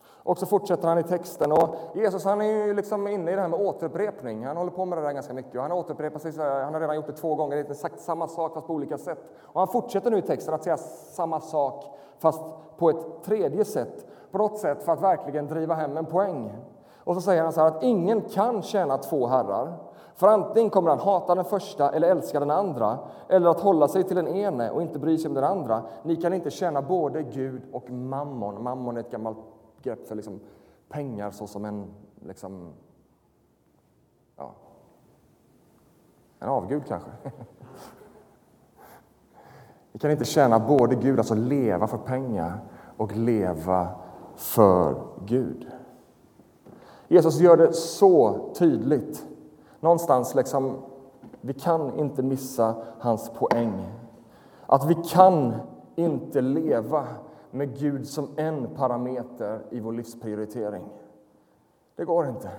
Och 0.00 0.38
så 0.38 0.46
fortsätter 0.46 0.88
han 0.88 0.98
i 0.98 1.02
texten. 1.02 1.52
Och 1.52 1.76
Jesus 1.94 2.24
han 2.24 2.40
är 2.40 2.66
ju 2.66 2.74
liksom 2.74 3.08
inne 3.08 3.32
i 3.32 3.34
det 3.34 3.40
här 3.40 3.48
med 3.48 3.60
återupprepning. 3.60 4.46
Han 4.46 4.56
håller 4.56 4.70
på 4.70 4.84
med 4.84 4.98
det 4.98 5.02
där 5.02 5.12
ganska 5.12 5.34
mycket. 5.34 5.60
Han, 5.60 5.72
återupprepar 5.72 6.18
sig, 6.18 6.32
han 6.36 6.74
har 6.74 6.80
redan 6.80 6.96
gjort 6.96 7.06
det 7.06 7.12
två 7.12 7.34
gånger, 7.34 7.56
inte 7.56 7.74
sagt 7.74 8.00
samma 8.00 8.28
sak 8.28 8.54
fast 8.54 8.66
på 8.66 8.74
olika 8.74 8.98
sätt. 8.98 9.18
Och 9.40 9.60
han 9.60 9.68
fortsätter 9.68 10.10
nu 10.10 10.18
i 10.18 10.22
texten 10.22 10.54
att 10.54 10.64
säga 10.64 10.76
samma 10.76 11.40
sak 11.40 11.84
fast 12.18 12.42
på 12.76 12.90
ett 12.90 13.22
tredje 13.24 13.64
sätt 13.64 14.07
på 14.30 14.38
något 14.38 14.58
sätt 14.58 14.82
för 14.82 14.92
att 14.92 15.02
verkligen 15.02 15.46
driva 15.46 15.74
hem 15.74 15.96
en 15.96 16.06
poäng. 16.06 16.52
Och 17.04 17.14
så 17.14 17.20
säger 17.20 17.42
han 17.42 17.52
så 17.52 17.60
här 17.60 17.68
att 17.68 17.82
ingen 17.82 18.20
kan 18.20 18.62
tjäna 18.62 18.98
två 18.98 19.26
herrar. 19.26 19.76
För 20.14 20.28
antingen 20.28 20.70
kommer 20.70 20.90
han 20.90 20.98
hata 20.98 21.34
den 21.34 21.44
första 21.44 21.90
eller 21.90 22.10
älska 22.10 22.40
den 22.40 22.50
andra, 22.50 22.98
eller 23.28 23.50
att 23.50 23.60
hålla 23.60 23.88
sig 23.88 24.04
till 24.04 24.16
den 24.16 24.28
ene 24.28 24.70
och 24.70 24.82
inte 24.82 24.98
bry 24.98 25.18
sig 25.18 25.28
om 25.28 25.34
den 25.34 25.44
andra. 25.44 25.82
Ni 26.02 26.16
kan 26.16 26.32
inte 26.32 26.50
tjäna 26.50 26.82
både 26.82 27.22
Gud 27.22 27.62
och 27.72 27.90
mammon. 27.90 28.62
Mammon 28.62 28.96
är 28.96 29.00
ett 29.00 29.10
gammalt 29.10 29.38
begrepp 29.76 30.08
för 30.08 30.14
liksom 30.14 30.40
pengar 30.88 31.30
såsom 31.30 31.64
en, 31.64 31.86
liksom, 32.26 32.72
ja, 34.36 34.50
en 36.38 36.48
avgud 36.48 36.82
kanske. 36.88 37.10
Ni 39.92 39.98
kan 40.00 40.10
inte 40.10 40.24
tjäna 40.24 40.58
både 40.58 40.94
Gud, 40.94 41.18
alltså 41.18 41.34
leva 41.34 41.86
för 41.86 41.98
pengar, 41.98 42.60
och 42.96 43.16
leva 43.16 43.88
för 44.38 45.04
Gud. 45.24 45.66
Jesus 47.08 47.40
gör 47.40 47.56
det 47.56 47.72
så 47.72 48.38
tydligt. 48.54 49.26
Någonstans 49.80 50.34
liksom, 50.34 50.76
vi 51.40 51.54
kan 51.54 51.98
inte 51.98 52.22
missa 52.22 52.74
hans 52.98 53.30
poäng. 53.30 53.86
Att 54.66 54.84
vi 54.84 54.94
kan 54.94 55.54
inte 55.96 56.40
leva 56.40 57.06
med 57.50 57.78
Gud 57.78 58.08
som 58.08 58.28
en 58.36 58.74
parameter 58.74 59.66
i 59.70 59.80
vår 59.80 59.92
livsprioritering. 59.92 60.84
Det 61.96 62.04
går 62.04 62.28
inte. 62.28 62.50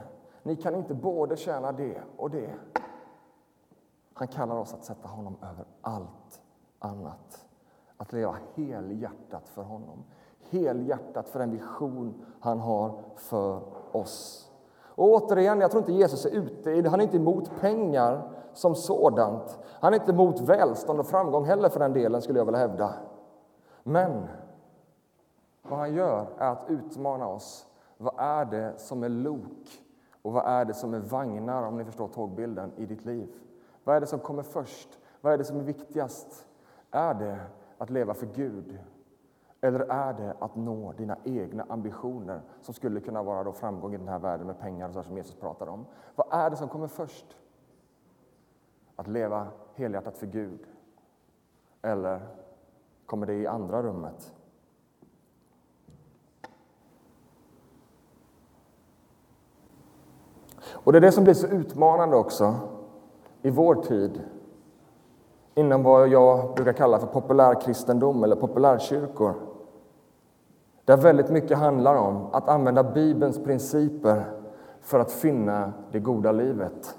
Ni 0.44 0.56
kan 0.56 0.76
inte 0.76 0.94
både 0.94 1.38
tjäna 1.38 1.72
det 1.72 2.02
och 2.18 2.30
det. 2.30 2.54
Han 4.14 4.28
kallar 4.28 4.56
oss 4.56 4.74
att 4.74 4.86
sätta 4.86 5.08
honom 5.08 5.36
över 5.42 5.66
allt 5.82 6.42
annat. 6.80 7.46
Att 7.98 8.14
leva 8.14 8.38
helhjärtat 8.56 9.50
för 9.50 9.64
honom 9.64 10.04
helhjärtat 10.50 11.30
för 11.30 11.40
den 11.40 11.52
vision 11.52 12.14
han 12.40 12.60
har 12.60 13.00
för 13.16 13.62
oss. 13.92 14.46
Och 14.82 15.06
återigen, 15.06 15.62
jag 15.62 15.72
tror 15.72 15.82
inte 15.82 15.94
Jesus 15.94 16.26
är 16.26 16.30
ute, 16.30 16.90
han 16.90 17.00
är 17.00 17.04
inte 17.04 17.18
emot 17.18 17.52
pengar 17.60 18.32
som 18.54 18.76
sådant. 18.76 19.60
Han 19.66 19.94
är 19.94 19.98
inte 19.98 20.12
emot 20.12 20.42
välstånd 20.42 21.00
och 21.00 21.08
framgång 21.08 21.46
heller 21.46 21.70
för 21.70 21.80
den 21.80 21.94
delen, 21.94 22.22
skulle 22.22 22.40
jag 22.40 22.46
vilja 22.46 22.60
hävda. 22.60 22.94
Men 23.84 24.28
vad 25.62 25.80
han 25.80 25.94
gör 25.94 26.28
är 26.38 26.52
att 26.52 26.66
utmana 26.68 27.28
oss. 27.28 27.66
Vad 27.98 28.14
är 28.18 28.46
det 28.46 28.74
som 28.78 29.04
är 29.04 29.10
lok 29.10 29.84
och 30.22 30.34
vad 30.34 30.46
är 30.46 30.66
det 30.66 30.74
som 30.74 30.94
är 30.94 31.00
vagnar, 31.00 31.64
om 31.64 31.78
ni 31.78 31.86
förstår 31.86 32.08
tågbilden, 32.08 32.72
i 32.78 32.86
ditt 32.86 33.06
liv? 33.06 33.30
Vad 33.84 33.96
är 33.96 34.00
det 34.00 34.08
som 34.08 34.20
kommer 34.20 34.44
först? 34.44 35.00
Vad 35.22 35.34
är 35.34 35.38
det 35.38 35.44
som 35.44 35.60
är 35.60 35.64
viktigast? 35.64 36.48
Är 36.92 37.14
det 37.14 37.40
att 37.78 37.90
leva 37.90 38.14
för 38.14 38.26
Gud 38.26 38.80
eller 39.62 39.80
är 39.80 40.14
det 40.14 40.36
att 40.40 40.56
nå 40.56 40.94
dina 40.98 41.18
egna 41.24 41.66
ambitioner 41.70 42.42
som 42.62 42.74
skulle 42.74 43.00
kunna 43.00 43.24
vara 43.24 43.44
då 43.44 43.52
framgång 43.52 43.94
i 43.94 43.98
den 43.98 44.08
här 44.08 44.20
världen 44.20 44.48
med 44.48 44.60
pengar 44.60 44.88
och 44.88 44.94
så 44.94 45.04
som 45.04 45.18
Jesus 45.18 45.36
pratar 45.36 45.68
om? 45.68 45.86
Vad 46.16 46.28
är 46.32 46.50
det 46.50 46.56
som 46.56 46.68
kommer 46.68 46.88
först? 46.88 47.38
Att 48.96 49.08
leva 49.08 49.48
helhjärtat 49.76 50.18
för 50.18 50.28
Gud? 50.28 50.60
Eller 51.82 52.22
kommer 53.06 53.26
det 53.26 53.34
i 53.34 53.48
andra 53.48 53.84
rummet? 53.84 54.34
Och 60.72 60.92
Det 60.92 60.98
är 60.98 61.02
det 61.02 61.12
som 61.12 61.24
blir 61.24 61.34
så 61.34 61.48
utmanande 61.48 62.16
också 62.16 62.56
i 63.42 63.50
vår 63.50 63.76
tid 63.76 64.22
inom 65.56 65.84
vad 65.84 66.08
jag 66.08 66.56
brukar 66.56 66.74
kalla 66.74 67.00
för 67.00 67.08
populärkristendom 67.08 68.24
eller 68.24 68.36
populärkyrkor. 68.36 69.49
Där 70.90 70.98
väldigt 70.98 71.30
mycket 71.30 71.58
handlar 71.58 71.96
om 71.96 72.28
att 72.32 72.48
använda 72.48 72.84
Bibelns 72.84 73.44
principer 73.44 74.24
för 74.82 75.00
att 75.00 75.12
finna 75.12 75.74
det 75.92 76.00
goda 76.00 76.32
livet. 76.32 76.98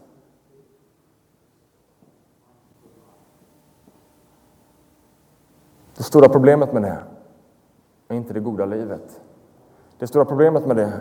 Det 5.96 6.02
stora 6.02 6.28
problemet 6.28 6.72
med 6.72 6.82
det 6.82 6.98
är 8.08 8.14
inte 8.14 8.34
det 8.34 8.40
goda 8.40 8.66
livet. 8.66 9.20
Det 9.98 10.06
stora 10.06 10.24
problemet 10.24 10.66
med 10.66 10.76
det 10.76 10.92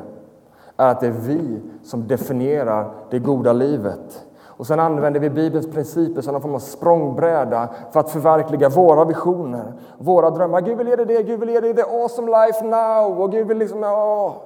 är 0.77 0.91
att 0.91 0.99
det 0.99 1.07
är 1.07 1.11
vi 1.11 1.61
som 1.83 2.07
definierar 2.07 2.93
det 3.09 3.19
goda 3.19 3.53
livet. 3.53 4.28
Och 4.59 4.67
sen 4.67 4.79
använder 4.79 5.19
vi 5.19 5.29
Bibelns 5.29 5.67
principer 5.67 6.21
som 6.21 6.35
en 6.35 6.41
form 6.41 6.55
av 6.55 6.59
språngbräda 6.59 7.69
för 7.91 7.99
att 7.99 8.11
förverkliga 8.11 8.69
våra 8.69 9.05
visioner, 9.05 9.73
våra 9.97 10.29
drömmar. 10.29 10.61
Gud 10.61 10.77
vill 10.77 10.87
ge 10.87 10.95
dig 10.95 11.05
det, 11.05 11.23
Gud 11.23 11.39
vill 11.39 11.49
ge 11.49 11.59
dig 11.59 11.75
the 11.75 11.81
awesome 11.81 12.31
life 12.31 12.65
now. 12.65 13.21
Och 13.21 13.31
Gud 13.31 13.47
vill 13.47 13.57
liksom, 13.57 13.83
ja. 13.83 14.41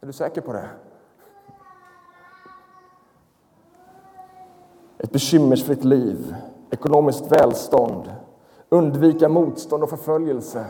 Är 0.00 0.06
du 0.06 0.12
säker 0.12 0.40
på 0.40 0.52
det? 0.52 0.68
Ett 4.98 5.12
bekymmersfritt 5.12 5.84
liv, 5.84 6.36
ekonomiskt 6.70 7.32
välstånd, 7.32 8.12
undvika 8.68 9.28
motstånd 9.28 9.82
och 9.82 9.90
förföljelse. 9.90 10.64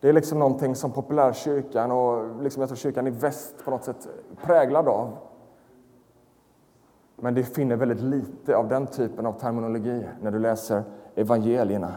Det 0.00 0.08
är 0.08 0.12
liksom 0.12 0.38
någonting 0.38 0.74
som 0.74 0.92
populärkyrkan 0.92 1.92
och 1.92 2.42
liksom 2.42 2.60
jag 2.60 2.68
tror 2.68 2.76
kyrkan 2.76 3.06
i 3.06 3.10
väst 3.10 3.64
på 3.64 3.70
något 3.70 3.84
sätt 3.84 4.08
präglad 4.42 4.88
av. 4.88 5.10
Men 7.16 7.34
du 7.34 7.44
finner 7.44 7.76
väldigt 7.76 8.00
lite 8.00 8.56
av 8.56 8.68
den 8.68 8.86
typen 8.86 9.26
av 9.26 9.32
terminologi 9.32 10.06
när 10.22 10.30
du 10.30 10.38
läser 10.38 10.82
evangelierna. 11.14 11.92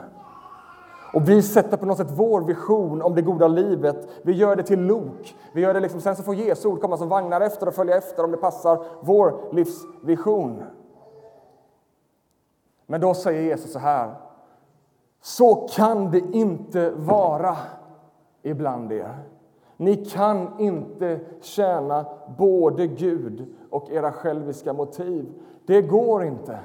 Och 1.13 1.29
vi 1.29 1.41
sätter 1.41 1.77
på 1.77 1.85
något 1.85 1.97
sätt 1.97 2.11
vår 2.11 2.41
vision 2.41 3.01
om 3.01 3.15
det 3.15 3.21
goda 3.21 3.47
livet. 3.47 4.07
Vi 4.21 4.33
gör 4.33 4.55
det 4.55 4.63
till 4.63 4.81
lok. 4.81 5.35
Vi 5.53 5.61
gör 5.61 5.73
det 5.73 5.79
liksom, 5.79 6.01
sen 6.01 6.15
så 6.15 6.23
får 6.23 6.35
Jesu 6.35 6.67
ord 6.67 6.81
komma 6.81 6.97
som 6.97 7.09
vagnar 7.09 7.41
efter 7.41 7.67
och 7.67 7.73
följa 7.73 7.97
efter 7.97 8.23
om 8.23 8.31
det 8.31 8.37
passar 8.37 8.85
vår 9.01 9.33
livsvision. 9.51 10.63
Men 12.85 13.01
då 13.01 13.13
säger 13.13 13.41
Jesus 13.41 13.73
så 13.73 13.79
här. 13.79 14.15
Så 15.21 15.55
kan 15.55 16.11
det 16.11 16.19
inte 16.19 16.89
vara 16.89 17.57
ibland 18.41 18.91
er. 18.91 19.17
Ni 19.79 20.05
kan 20.05 20.59
inte 20.59 21.19
tjäna 21.41 22.05
både 22.37 22.87
Gud 22.87 23.55
och 23.69 23.91
era 23.91 24.11
själviska 24.11 24.73
motiv. 24.73 25.25
Det 25.65 25.81
går 25.81 26.23
inte. 26.23 26.59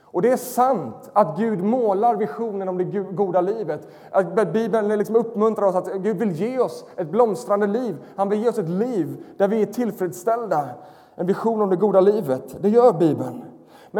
Och 0.00 0.22
det 0.22 0.32
är 0.32 0.36
sant 0.36 1.10
att 1.12 1.38
Gud 1.38 1.62
målar 1.64 2.16
visionen 2.16 2.68
om 2.68 2.78
det 2.78 2.84
goda 2.84 3.40
livet. 3.40 3.88
Att 4.10 4.52
Bibeln 4.52 4.88
liksom 4.88 5.16
uppmuntrar 5.16 5.66
oss 5.66 5.74
att 5.74 5.94
Gud 5.94 6.16
vill 6.16 6.32
ge 6.32 6.58
oss 6.58 6.84
ett 6.96 7.10
blomstrande 7.10 7.66
liv. 7.66 7.96
Han 8.16 8.28
vill 8.28 8.42
ge 8.42 8.48
oss 8.48 8.58
ett 8.58 8.68
liv 8.68 9.24
där 9.36 9.48
vi 9.48 9.62
är 9.62 9.66
tillfredsställda. 9.66 10.68
En 11.14 11.26
vision 11.26 11.62
om 11.62 11.70
det 11.70 11.76
goda 11.76 12.00
livet. 12.00 12.56
Det 12.60 12.68
gör 12.68 12.92
Bibeln. 12.92 13.44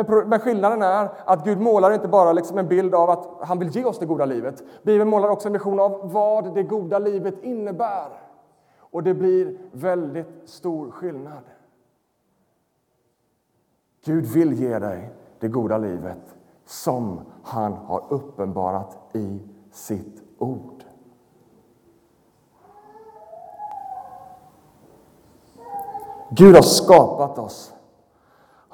Men, 0.04 0.40
skillnaden 0.40 0.82
är 0.82 1.08
att 1.24 1.44
Gud 1.44 1.60
målar 1.60 1.90
inte 1.90 2.08
bara 2.08 2.32
liksom 2.32 2.58
en 2.58 2.68
bild 2.68 2.94
av 2.94 3.10
att 3.10 3.28
han 3.40 3.58
vill 3.58 3.68
ge 3.68 3.84
oss 3.84 3.98
det 3.98 4.06
goda 4.06 4.24
livet. 4.24 4.62
Bibeln 4.82 5.10
målar 5.10 5.28
också 5.28 5.48
en 5.48 5.52
vision 5.52 5.80
av 5.80 6.12
vad 6.12 6.54
det 6.54 6.62
goda 6.62 6.98
livet 6.98 7.42
innebär. 7.42 8.08
Och 8.78 9.02
det 9.02 9.14
blir 9.14 9.58
väldigt 9.72 10.42
stor 10.44 10.90
skillnad. 10.90 11.42
Gud 14.04 14.26
vill 14.26 14.52
ge 14.52 14.78
dig 14.78 15.10
det 15.40 15.48
goda 15.48 15.78
livet 15.78 16.36
som 16.64 17.20
han 17.42 17.72
har 17.72 18.04
uppenbarat 18.08 18.98
i 19.12 19.40
sitt 19.72 20.22
ord. 20.38 20.84
Gud 26.30 26.54
har 26.54 26.62
skapat 26.62 27.38
oss. 27.38 27.75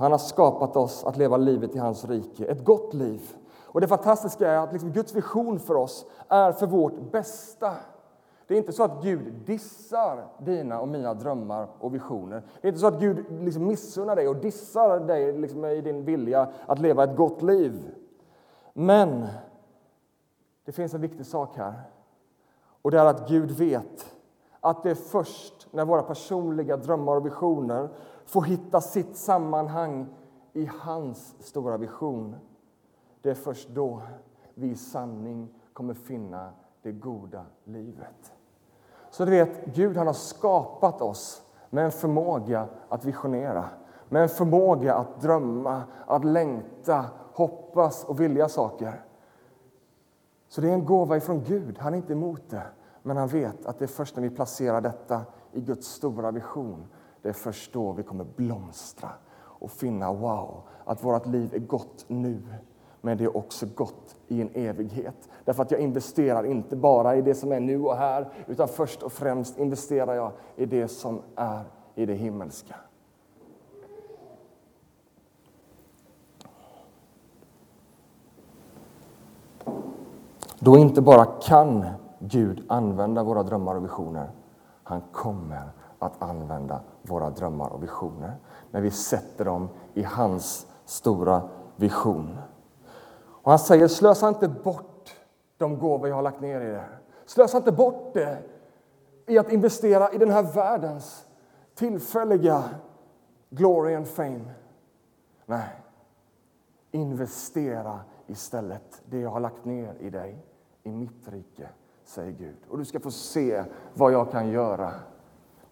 Han 0.02 0.12
har 0.12 0.18
skapat 0.18 0.76
oss 0.76 1.04
att 1.04 1.16
leva 1.16 1.36
livet 1.36 1.76
i 1.76 1.78
hans 1.78 2.04
rike, 2.04 2.44
ett 2.44 2.64
gott 2.64 2.94
liv. 2.94 3.36
Och 3.64 3.80
Det 3.80 3.88
fantastiska 3.88 4.50
är 4.50 4.56
att 4.56 4.72
liksom 4.72 4.90
Guds 4.92 5.14
vision 5.14 5.58
för 5.58 5.74
oss 5.74 6.06
är 6.28 6.52
för 6.52 6.66
vårt 6.66 7.12
bästa. 7.12 7.74
Det 8.46 8.54
är 8.54 8.58
inte 8.58 8.72
så 8.72 8.82
att 8.82 9.02
Gud 9.02 9.32
dissar 9.46 10.26
dina 10.38 10.80
och 10.80 10.88
mina 10.88 11.14
drömmar 11.14 11.68
och 11.78 11.94
visioner. 11.94 12.42
Det 12.60 12.68
är 12.68 12.68
inte 12.68 12.80
så 12.80 12.86
att 12.86 13.00
Gud 13.00 13.24
liksom 13.30 13.66
missunnar 13.66 14.16
dig 14.16 14.28
och 14.28 14.36
dissar 14.36 15.00
dig 15.00 15.38
liksom 15.38 15.64
i 15.64 15.80
din 15.80 16.04
vilja 16.04 16.48
att 16.66 16.78
leva 16.78 17.04
ett 17.04 17.16
gott 17.16 17.42
liv. 17.42 17.94
Men 18.72 19.26
det 20.64 20.72
finns 20.72 20.94
en 20.94 21.00
viktig 21.00 21.26
sak 21.26 21.56
här. 21.56 21.82
Och 22.82 22.90
det 22.90 23.00
är 23.00 23.06
att 23.06 23.28
Gud 23.28 23.50
vet 23.50 24.14
att 24.60 24.82
det 24.82 24.90
är 24.90 24.94
först 24.94 25.68
när 25.70 25.84
våra 25.84 26.02
personliga 26.02 26.76
drömmar 26.76 27.16
och 27.16 27.26
visioner 27.26 27.88
få 28.32 28.42
hitta 28.42 28.80
sitt 28.80 29.16
sammanhang 29.16 30.06
i 30.52 30.70
hans 30.80 31.34
stora 31.38 31.76
vision. 31.76 32.36
Det 33.22 33.30
är 33.30 33.34
först 33.34 33.68
då 33.68 34.02
vi 34.54 34.70
i 34.70 34.76
sanning 34.76 35.48
kommer 35.72 35.94
finna 35.94 36.52
det 36.82 36.92
goda 36.92 37.44
livet. 37.64 38.32
Så 39.10 39.24
du 39.24 39.30
vet, 39.30 39.66
Gud 39.74 39.96
han 39.96 40.06
har 40.06 40.14
skapat 40.14 41.00
oss 41.00 41.42
med 41.70 41.84
en 41.84 41.92
förmåga 41.92 42.68
att 42.88 43.04
visionera, 43.04 43.64
med 44.08 44.22
en 44.22 44.28
förmåga 44.28 44.94
att 44.94 45.20
drömma, 45.20 45.82
att 46.06 46.24
längta, 46.24 47.04
hoppas 47.32 48.04
och 48.04 48.20
vilja 48.20 48.48
saker. 48.48 49.04
Så 50.48 50.60
det 50.60 50.68
är 50.68 50.74
en 50.74 50.84
gåva 50.84 51.16
ifrån 51.16 51.44
Gud. 51.44 51.78
Han 51.78 51.92
är 51.94 51.96
inte 51.96 52.12
emot 52.12 52.50
det, 52.50 52.66
men 53.02 53.16
han 53.16 53.28
vet 53.28 53.66
att 53.66 53.78
det 53.78 53.84
är 53.84 53.86
först 53.86 54.16
när 54.16 54.22
vi 54.22 54.30
placerar 54.30 54.80
detta 54.80 55.20
i 55.52 55.60
Guds 55.60 55.86
stora 55.86 56.30
vision, 56.30 56.86
det 57.22 57.28
är 57.28 57.32
först 57.32 57.72
då 57.72 57.92
vi 57.92 58.02
kommer 58.02 58.24
blomstra 58.24 59.10
och 59.34 59.70
finna 59.70 60.12
wow, 60.12 60.62
att 60.84 61.04
vårt 61.04 61.26
liv 61.26 61.54
är 61.54 61.58
gott 61.58 62.04
nu 62.08 62.42
men 63.02 63.18
det 63.18 63.24
är 63.24 63.36
också 63.36 63.66
gott 63.74 64.16
i 64.28 64.42
en 64.42 64.50
evighet. 64.54 65.28
Därför 65.44 65.62
att 65.62 65.70
jag 65.70 65.80
investerar 65.80 66.44
inte 66.44 66.76
bara 66.76 67.16
i 67.16 67.22
det 67.22 67.34
som 67.34 67.52
är 67.52 67.60
nu 67.60 67.82
och 67.82 67.96
här, 67.96 68.28
utan 68.46 68.68
först 68.68 69.02
och 69.02 69.12
främst 69.12 69.58
investerar 69.58 70.14
jag 70.14 70.32
i 70.56 70.66
det 70.66 70.88
som 70.88 71.20
är 71.36 71.64
i 71.94 72.06
det 72.06 72.14
himmelska. 72.14 72.74
Då 80.58 80.78
inte 80.78 81.02
bara 81.02 81.24
kan 81.24 81.86
Gud 82.18 82.64
använda 82.68 83.22
våra 83.22 83.42
drömmar 83.42 83.74
och 83.74 83.84
visioner, 83.84 84.30
han 84.82 85.00
kommer 85.12 85.68
att 86.02 86.22
använda 86.22 86.80
våra 87.02 87.30
drömmar 87.30 87.68
och 87.68 87.82
visioner 87.82 88.36
när 88.70 88.80
vi 88.80 88.90
sätter 88.90 89.44
dem 89.44 89.68
i 89.94 90.02
hans 90.02 90.66
stora 90.84 91.48
vision. 91.76 92.38
Och 93.42 93.50
han 93.50 93.58
säger, 93.58 93.88
slösa 93.88 94.28
inte 94.28 94.48
bort 94.48 95.14
de 95.56 95.78
gåvor 95.78 96.08
jag 96.08 96.14
har 96.14 96.22
lagt 96.22 96.40
ner 96.40 96.60
i 96.60 96.66
det. 96.66 96.84
Slösa 97.26 97.58
inte 97.58 97.72
bort 97.72 98.14
det 98.14 98.38
i 99.26 99.38
att 99.38 99.52
investera 99.52 100.12
i 100.12 100.18
den 100.18 100.30
här 100.30 100.42
världens 100.42 101.26
tillfälliga 101.74 102.64
glory 103.50 103.94
and 103.94 104.08
fame. 104.08 104.44
Nej, 105.46 105.82
investera 106.90 108.00
istället 108.26 109.02
det 109.06 109.18
jag 109.18 109.30
har 109.30 109.40
lagt 109.40 109.64
ner 109.64 109.94
i 110.00 110.10
dig, 110.10 110.46
i 110.82 110.90
mitt 110.90 111.28
rike, 111.28 111.68
säger 112.04 112.32
Gud. 112.32 112.56
Och 112.68 112.78
du 112.78 112.84
ska 112.84 113.00
få 113.00 113.10
se 113.10 113.64
vad 113.94 114.12
jag 114.12 114.30
kan 114.30 114.48
göra. 114.48 114.92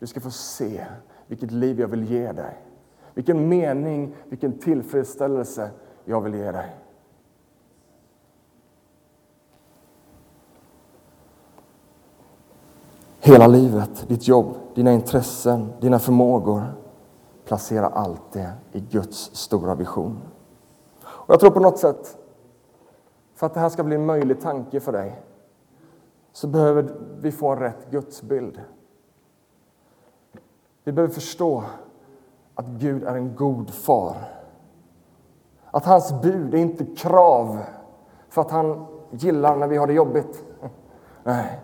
Du 0.00 0.06
ska 0.06 0.20
få 0.20 0.30
se 0.30 0.86
vilket 1.26 1.50
liv 1.50 1.80
jag 1.80 1.88
vill 1.88 2.10
ge 2.10 2.32
dig. 2.32 2.56
Vilken 3.14 3.48
mening, 3.48 4.14
vilken 4.28 4.58
tillfredsställelse 4.58 5.70
jag 6.04 6.20
vill 6.20 6.34
ge 6.34 6.52
dig. 6.52 6.76
Hela 13.20 13.46
livet, 13.46 14.08
ditt 14.08 14.28
jobb, 14.28 14.54
dina 14.74 14.92
intressen, 14.92 15.72
dina 15.80 15.98
förmågor. 15.98 16.62
Placera 17.44 17.86
allt 17.86 18.32
det 18.32 18.52
i 18.72 18.80
Guds 18.80 19.34
stora 19.36 19.74
vision. 19.74 20.20
Och 21.02 21.32
jag 21.34 21.40
tror 21.40 21.50
på 21.50 21.60
något 21.60 21.78
sätt, 21.78 22.18
för 23.34 23.46
att 23.46 23.54
det 23.54 23.60
här 23.60 23.68
ska 23.68 23.84
bli 23.84 23.96
en 23.96 24.06
möjlig 24.06 24.40
tanke 24.40 24.80
för 24.80 24.92
dig, 24.92 25.22
så 26.32 26.46
behöver 26.46 26.94
vi 27.20 27.32
få 27.32 27.48
en 27.48 27.58
rätt 27.58 27.90
gudsbild. 27.90 28.60
Vi 30.90 30.94
behöver 30.94 31.14
förstå 31.14 31.62
att 32.54 32.66
Gud 32.66 33.04
är 33.04 33.14
en 33.14 33.36
god 33.36 33.70
far. 33.70 34.16
Att 35.70 35.84
hans 35.84 36.22
bud 36.22 36.54
är 36.54 36.58
inte 36.58 36.84
krav 36.84 37.58
för 38.28 38.40
att 38.40 38.50
han 38.50 38.86
gillar 39.10 39.56
när 39.56 39.66
vi 39.66 39.76
har 39.76 39.86
det 39.86 39.92
jobbigt. 39.92 40.44
Nej, 41.24 41.60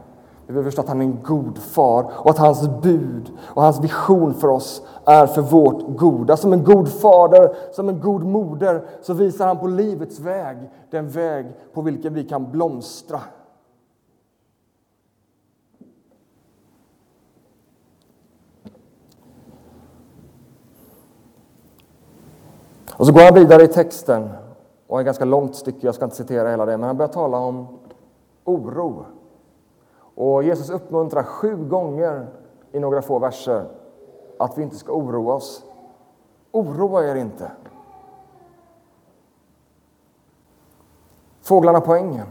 vi 0.46 0.52
behöver 0.52 0.70
förstå 0.70 0.82
att 0.82 0.88
han 0.88 1.00
är 1.00 1.04
en 1.04 1.22
god 1.22 1.58
far 1.58 2.10
och 2.14 2.30
att 2.30 2.38
hans 2.38 2.68
bud 2.82 3.32
och 3.40 3.62
hans 3.62 3.80
vision 3.80 4.34
för 4.34 4.48
oss 4.48 4.82
är 5.04 5.26
för 5.26 5.42
vårt 5.42 5.96
goda. 5.96 6.36
Som 6.36 6.52
en 6.52 6.64
god 6.64 6.88
fader, 6.88 7.56
som 7.72 7.88
en 7.88 8.00
god 8.00 8.24
moder, 8.24 8.84
så 9.02 9.14
visar 9.14 9.46
han 9.46 9.58
på 9.58 9.66
livets 9.66 10.20
väg, 10.20 10.56
den 10.90 11.08
väg 11.08 11.46
på 11.74 11.82
vilken 11.82 12.14
vi 12.14 12.24
kan 12.24 12.50
blomstra. 12.50 13.20
Och 22.98 23.06
så 23.06 23.12
går 23.12 23.20
han 23.20 23.34
vidare 23.34 23.62
i 23.62 23.68
texten, 23.68 24.30
och 24.86 25.00
ett 25.00 25.06
ganska 25.06 25.24
långt 25.24 25.54
stycke, 25.56 25.86
jag 25.86 25.94
ska 25.94 26.04
inte 26.04 26.16
citera 26.16 26.50
hela 26.50 26.66
det, 26.66 26.76
men 26.76 26.86
han 26.86 26.96
börjar 26.96 27.12
tala 27.12 27.38
om 27.38 27.66
oro. 28.44 29.04
Och 30.14 30.42
Jesus 30.42 30.70
uppmuntrar 30.70 31.22
sju 31.22 31.56
gånger 31.56 32.26
i 32.72 32.80
några 32.80 33.02
få 33.02 33.18
verser 33.18 33.64
att 34.38 34.58
vi 34.58 34.62
inte 34.62 34.76
ska 34.76 34.92
oroa 34.92 35.34
oss. 35.34 35.64
Oroa 36.52 37.04
er 37.04 37.14
inte. 37.14 37.50
Fåglarna 41.40 41.80
på 41.80 41.94
ängen, 41.94 42.26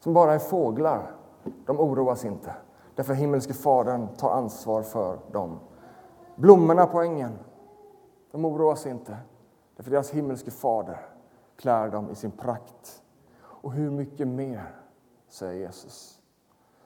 som 0.00 0.14
bara 0.14 0.34
är 0.34 0.38
fåglar, 0.38 1.10
de 1.66 1.80
oroas 1.80 2.24
inte. 2.24 2.52
Därför 2.94 3.14
himmelske 3.14 3.52
Fadern 3.52 4.08
tar 4.16 4.30
ansvar 4.30 4.82
för 4.82 5.18
dem. 5.32 5.58
Blommorna 6.36 6.86
på 6.86 7.00
ängen, 7.00 7.38
de 8.30 8.44
oroar 8.44 8.74
sig 8.74 8.92
inte. 8.92 9.16
Därför 9.76 9.90
deras 9.90 10.10
himmelske 10.10 10.50
Fader 10.50 10.98
klär 11.56 11.88
dem 11.88 12.10
i 12.10 12.14
sin 12.14 12.30
prakt. 12.30 13.02
Och 13.40 13.72
hur 13.72 13.90
mycket 13.90 14.28
mer, 14.28 14.74
säger 15.28 15.60
Jesus 15.60 16.20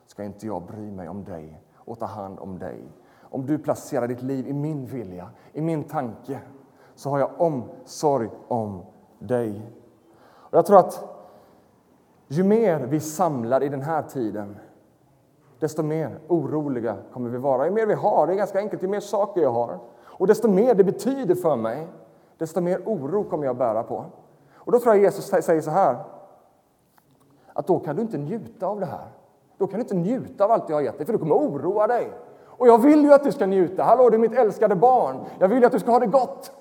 ska 0.05 0.23
inte 0.23 0.47
jag 0.47 0.61
bry 0.61 0.91
mig 0.91 1.09
om 1.09 1.23
dig 1.23 1.61
och 1.75 1.99
ta 1.99 2.05
hand 2.05 2.39
om 2.39 2.59
dig. 2.59 2.83
Om 3.21 3.45
du 3.45 3.57
placerar 3.57 4.07
ditt 4.07 4.21
liv 4.21 4.47
i 4.47 4.53
min 4.53 4.85
vilja, 4.85 5.29
i 5.53 5.61
min 5.61 5.83
tanke, 5.83 6.39
så 6.95 7.09
har 7.09 7.19
jag 7.19 7.41
omsorg 7.41 8.29
om 8.47 8.85
dig. 9.19 9.71
Och 10.25 10.57
jag 10.57 10.65
tror 10.65 10.79
att 10.79 11.09
Ju 12.27 12.43
mer 12.43 12.79
vi 12.79 12.99
samlar 12.99 13.63
i 13.63 13.69
den 13.69 13.81
här 13.81 14.03
tiden, 14.03 14.57
desto 15.59 15.83
mer 15.83 16.19
oroliga 16.27 16.97
kommer 17.13 17.29
vi 17.29 17.37
vara. 17.37 17.65
Ju 17.65 17.71
mer 17.71 17.85
vi 17.85 17.93
har, 17.93 18.27
det 18.27 18.33
är 18.33 18.37
ganska 18.37 18.59
enkelt, 18.59 18.83
ju 18.83 18.87
mer 18.87 18.99
saker 18.99 19.41
jag 19.41 19.51
har 19.51 19.79
och 20.17 20.27
desto 20.27 20.47
mer 20.47 20.75
det 20.75 20.83
betyder 20.83 21.35
för 21.35 21.55
mig, 21.55 21.87
desto 22.37 22.61
mer 22.61 22.81
oro 22.85 23.23
kommer 23.23 23.45
jag 23.45 23.57
bära 23.57 23.83
på. 23.83 24.05
Och 24.55 24.71
då 24.71 24.79
tror 24.79 24.95
jag 24.95 25.03
Jesus 25.03 25.25
säger 25.25 25.61
så 25.61 25.71
här, 25.71 26.03
att 27.53 27.67
då 27.67 27.79
kan 27.79 27.95
du 27.95 28.01
inte 28.01 28.17
njuta 28.17 28.67
av 28.67 28.79
det 28.79 28.85
här. 28.85 29.07
Då 29.57 29.67
kan 29.67 29.79
du 29.79 29.81
inte 29.81 29.95
njuta 29.95 30.45
av 30.45 30.51
allt 30.51 30.69
jag 30.69 30.75
har 30.75 30.81
gett 30.81 30.97
dig, 30.97 31.05
för 31.05 31.13
du 31.13 31.19
kommer 31.19 31.35
oroa 31.35 31.87
dig. 31.87 32.13
Och 32.45 32.67
jag 32.67 32.81
vill 32.81 33.03
ju 33.03 33.13
att 33.13 33.23
du 33.23 33.31
ska 33.31 33.45
njuta. 33.45 33.83
Hallå, 33.83 34.09
du 34.09 34.15
är 34.15 34.19
mitt 34.19 34.33
älskade 34.37 34.75
barn. 34.75 35.19
Jag 35.39 35.47
vill 35.47 35.59
ju 35.59 35.65
att 35.65 35.71
du 35.71 35.79
ska 35.79 35.91
ha 35.91 35.99
det 35.99 36.07
gott. 36.07 36.51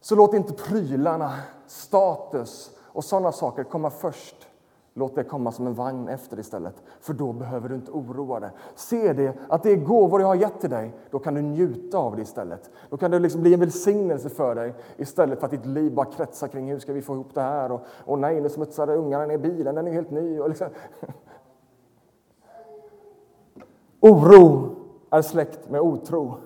Så 0.00 0.14
låt 0.14 0.34
inte 0.34 0.52
prylarna, 0.52 1.32
status 1.66 2.70
och 2.92 3.04
sådana 3.04 3.32
saker 3.32 3.64
komma 3.64 3.90
först. 3.90 4.49
Låt 4.94 5.14
det 5.14 5.24
komma 5.24 5.52
som 5.52 5.66
en 5.66 5.74
vagn 5.74 6.08
efter 6.08 6.38
istället, 6.38 6.82
för 7.00 7.12
då 7.12 7.32
behöver 7.32 7.68
du 7.68 7.74
inte 7.74 7.90
oroa 7.90 8.40
dig. 8.40 8.50
Se 8.74 9.12
det, 9.12 9.34
att 9.48 9.62
det 9.62 9.72
är 9.72 9.76
gåvor 9.76 10.20
jag 10.20 10.28
har 10.28 10.34
gett 10.34 10.60
till 10.60 10.70
dig, 10.70 10.94
då 11.10 11.18
kan 11.18 11.34
du 11.34 11.42
njuta 11.42 11.98
av 11.98 12.16
det 12.16 12.22
istället. 12.22 12.70
Då 12.90 12.96
kan 12.96 13.10
det 13.10 13.18
liksom 13.18 13.40
bli 13.40 13.54
en 13.54 13.60
välsignelse 13.60 14.28
för 14.28 14.54
dig 14.54 14.74
istället 14.96 15.38
för 15.38 15.46
att 15.46 15.50
ditt 15.50 15.66
liv 15.66 15.94
bara 15.94 16.06
kretsar 16.06 16.48
kring 16.48 16.70
hur 16.70 16.78
ska 16.78 16.92
vi 16.92 17.02
få 17.02 17.14
ihop 17.14 17.34
det 17.34 17.40
här 17.40 17.72
och, 17.72 17.80
och 18.04 18.18
nej, 18.18 18.40
nu 18.40 18.48
smutsade 18.48 18.94
ungarna 18.94 19.26
ner 19.26 19.38
bilen, 19.38 19.74
den 19.74 19.86
är 19.86 19.92
helt 19.92 20.10
ny. 20.10 20.40
Och 20.40 20.48
liksom. 20.48 20.68
Oro 24.00 24.76
är 25.10 25.22
släkt 25.22 25.70
med 25.70 25.80
otro. 25.80 26.36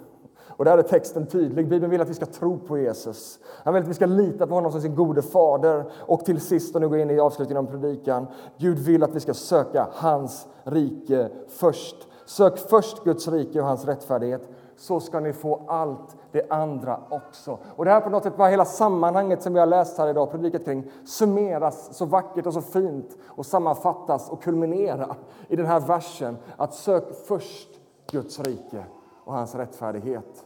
Och 0.57 0.65
där 0.65 0.79
är 0.79 0.83
texten 0.83 1.27
tydlig. 1.27 1.69
Bibeln 1.69 1.91
vill 1.91 2.01
att 2.01 2.09
vi 2.09 2.15
ska 2.15 2.27
tro 2.27 2.59
på 2.59 2.79
Jesus. 2.79 3.39
Han 3.65 3.75
vill 3.75 3.83
att 3.83 3.89
vi 3.89 3.95
ska 3.95 4.07
lita 4.07 4.47
på 4.47 4.55
honom 4.55 4.73
som 4.73 4.81
sin 4.81 4.95
gode 4.95 5.23
fader. 5.23 5.85
Och 6.01 6.25
till 6.25 6.41
sist, 6.41 6.75
och 6.75 6.81
nu 6.81 6.89
går 6.89 6.99
jag 6.99 7.11
in 7.11 7.17
i 7.17 7.21
avslutningen 7.21 7.67
av 7.67 7.71
predikan. 7.71 8.27
Gud 8.59 8.79
vill 8.79 9.03
att 9.03 9.15
vi 9.15 9.21
ska 9.21 9.35
söka 9.35 9.89
hans 9.93 10.47
rike 10.65 11.29
först. 11.49 11.97
Sök 12.27 12.59
först 12.59 13.05
Guds 13.05 13.29
rike 13.29 13.61
och 13.61 13.67
hans 13.67 13.85
rättfärdighet 13.85 14.49
så 14.77 15.01
ska 15.01 15.21
ni 15.21 15.33
få 15.33 15.63
allt 15.67 16.17
det 16.33 16.51
andra 16.51 17.01
också. 17.11 17.59
Och 17.77 17.85
det 17.85 17.91
här 17.91 18.01
på 18.01 18.11
något 18.11 18.23
sätt 18.23 18.39
var 18.39 18.49
hela 18.49 18.65
sammanhanget 18.65 19.43
som 19.43 19.53
vi 19.53 19.61
har 19.61 19.67
läst 19.67 19.99
här 19.99 20.09
idag, 20.09 20.31
predikat 20.31 20.65
kring, 20.65 20.91
summeras 21.07 21.97
så 21.97 22.05
vackert 22.05 22.47
och 22.47 22.55
så 22.55 22.61
fint 22.61 23.17
och 23.27 23.47
sammanfattas 23.47 24.31
och 24.31 24.43
kulminerar 24.43 25.17
i 25.49 25.57
den 25.57 25.67
här 25.67 25.81
versen 25.81 26.37
att 26.57 26.75
sök 26.75 27.05
först 27.27 27.69
Guds 28.11 28.41
rike 28.41 28.85
och 29.25 29.35
hans 29.35 29.55
rättfärdighet. 29.55 30.45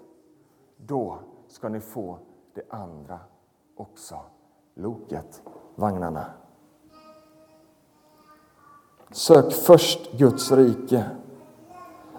Då 0.77 1.19
ska 1.49 1.69
ni 1.69 1.81
få 1.81 2.19
det 2.55 2.63
andra 2.71 3.21
också. 3.77 4.21
Loket, 4.75 5.43
vagnarna. 5.75 6.25
Sök 9.11 9.53
först 9.53 10.13
Guds 10.13 10.53
rike. 10.53 11.11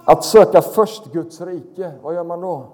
Att 0.06 0.24
söka 0.24 0.62
först 0.62 1.12
Guds 1.12 1.42
rike, 1.42 1.92
vad 2.02 2.14
gör 2.14 2.24
man 2.24 2.42
då? 2.42 2.66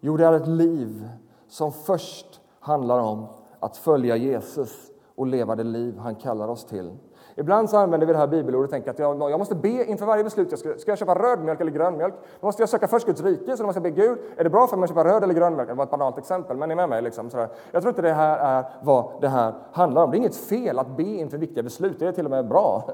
Jo, 0.00 0.16
det 0.16 0.26
är 0.26 0.32
ett 0.32 0.48
liv 0.48 1.08
som 1.48 1.72
först 1.72 2.40
handlar 2.60 3.00
om 3.00 3.26
att 3.60 3.76
följa 3.76 4.16
Jesus 4.16 4.90
och 5.14 5.26
leva 5.26 5.56
det 5.56 5.64
liv 5.64 5.98
han 5.98 6.14
kallar 6.14 6.48
oss 6.48 6.64
till. 6.64 6.96
Ibland 7.40 7.70
så 7.70 7.76
använder 7.76 8.06
vi 8.06 8.12
det 8.12 8.18
här 8.18 8.26
bibelordet 8.26 8.68
och 8.68 8.70
tänker 8.70 8.90
att 8.90 8.98
jag, 8.98 9.30
jag 9.30 9.38
måste 9.38 9.54
be 9.54 9.84
inför 9.84 10.06
varje 10.06 10.24
beslut. 10.24 10.50
Jag 10.50 10.58
ska, 10.58 10.78
ska 10.78 10.90
jag 10.90 10.98
köpa 10.98 11.14
röd 11.14 11.44
mjölk 11.44 11.60
eller 11.60 11.72
grön 11.72 11.96
mjölk? 11.96 12.14
Då 12.40 12.46
måste 12.46 12.62
jag 12.62 12.68
söka 12.68 12.88
först 12.88 13.06
Guds 13.06 13.22
rike, 13.22 13.56
så 13.56 13.62
då 13.62 13.66
måste 13.66 13.76
jag 13.76 13.94
be 13.94 14.02
Gud, 14.02 14.18
är 14.36 14.44
det 14.44 14.50
bra 14.50 14.66
för 14.66 14.76
mig 14.76 14.84
att 14.84 14.90
köpa 14.90 15.04
röd 15.04 15.24
eller 15.24 15.34
grön 15.34 15.54
mjölk? 15.54 15.68
Det 15.68 15.74
var 15.74 15.84
ett 15.84 15.90
banalt 15.90 16.18
exempel, 16.18 16.56
men 16.56 16.68
ni 16.68 16.72
är 16.72 16.76
med 16.76 16.88
mig. 16.88 17.02
Liksom, 17.02 17.30
sådär. 17.30 17.48
Jag 17.72 17.82
tror 17.82 17.90
inte 17.90 18.02
det 18.02 18.12
här 18.12 18.38
är 18.38 18.64
vad 18.82 19.10
det 19.20 19.28
här 19.28 19.54
handlar 19.72 20.04
om. 20.04 20.10
Det 20.10 20.16
är 20.16 20.18
inget 20.18 20.36
fel 20.36 20.78
att 20.78 20.96
be 20.96 21.02
inför 21.02 21.38
viktiga 21.38 21.62
beslut, 21.62 21.98
det 21.98 22.06
är 22.06 22.12
till 22.12 22.24
och 22.24 22.30
med 22.30 22.48
bra. 22.48 22.84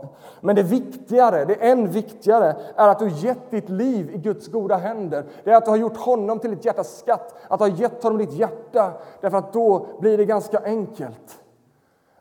Men 0.41 0.57
det 0.57 0.63
viktigare, 0.63 1.45
det 1.45 1.55
än 1.55 1.89
viktigare, 1.89 2.57
är 2.77 2.89
att 2.89 2.99
du 2.99 3.09
gett 3.09 3.51
ditt 3.51 3.69
liv 3.69 4.11
i 4.15 4.19
Guds 4.19 4.49
goda 4.49 4.77
händer. 4.77 5.25
Det 5.45 5.51
är 5.51 5.57
att 5.57 5.65
du 5.65 5.71
har 5.71 5.79
gjort 5.79 5.97
honom 5.97 6.39
till 6.39 6.51
ditt 6.51 6.65
hjärtas 6.65 6.99
skatt, 6.99 7.35
att 7.49 7.59
du 7.59 7.65
har 7.65 7.71
gett 7.71 8.03
honom 8.03 8.19
ditt 8.19 8.33
hjärta. 8.33 8.93
Därför 9.21 9.39
att 9.39 9.53
då 9.53 9.87
blir 10.01 10.19
det 10.19 10.25
ganska 10.25 10.59
enkelt 10.65 11.43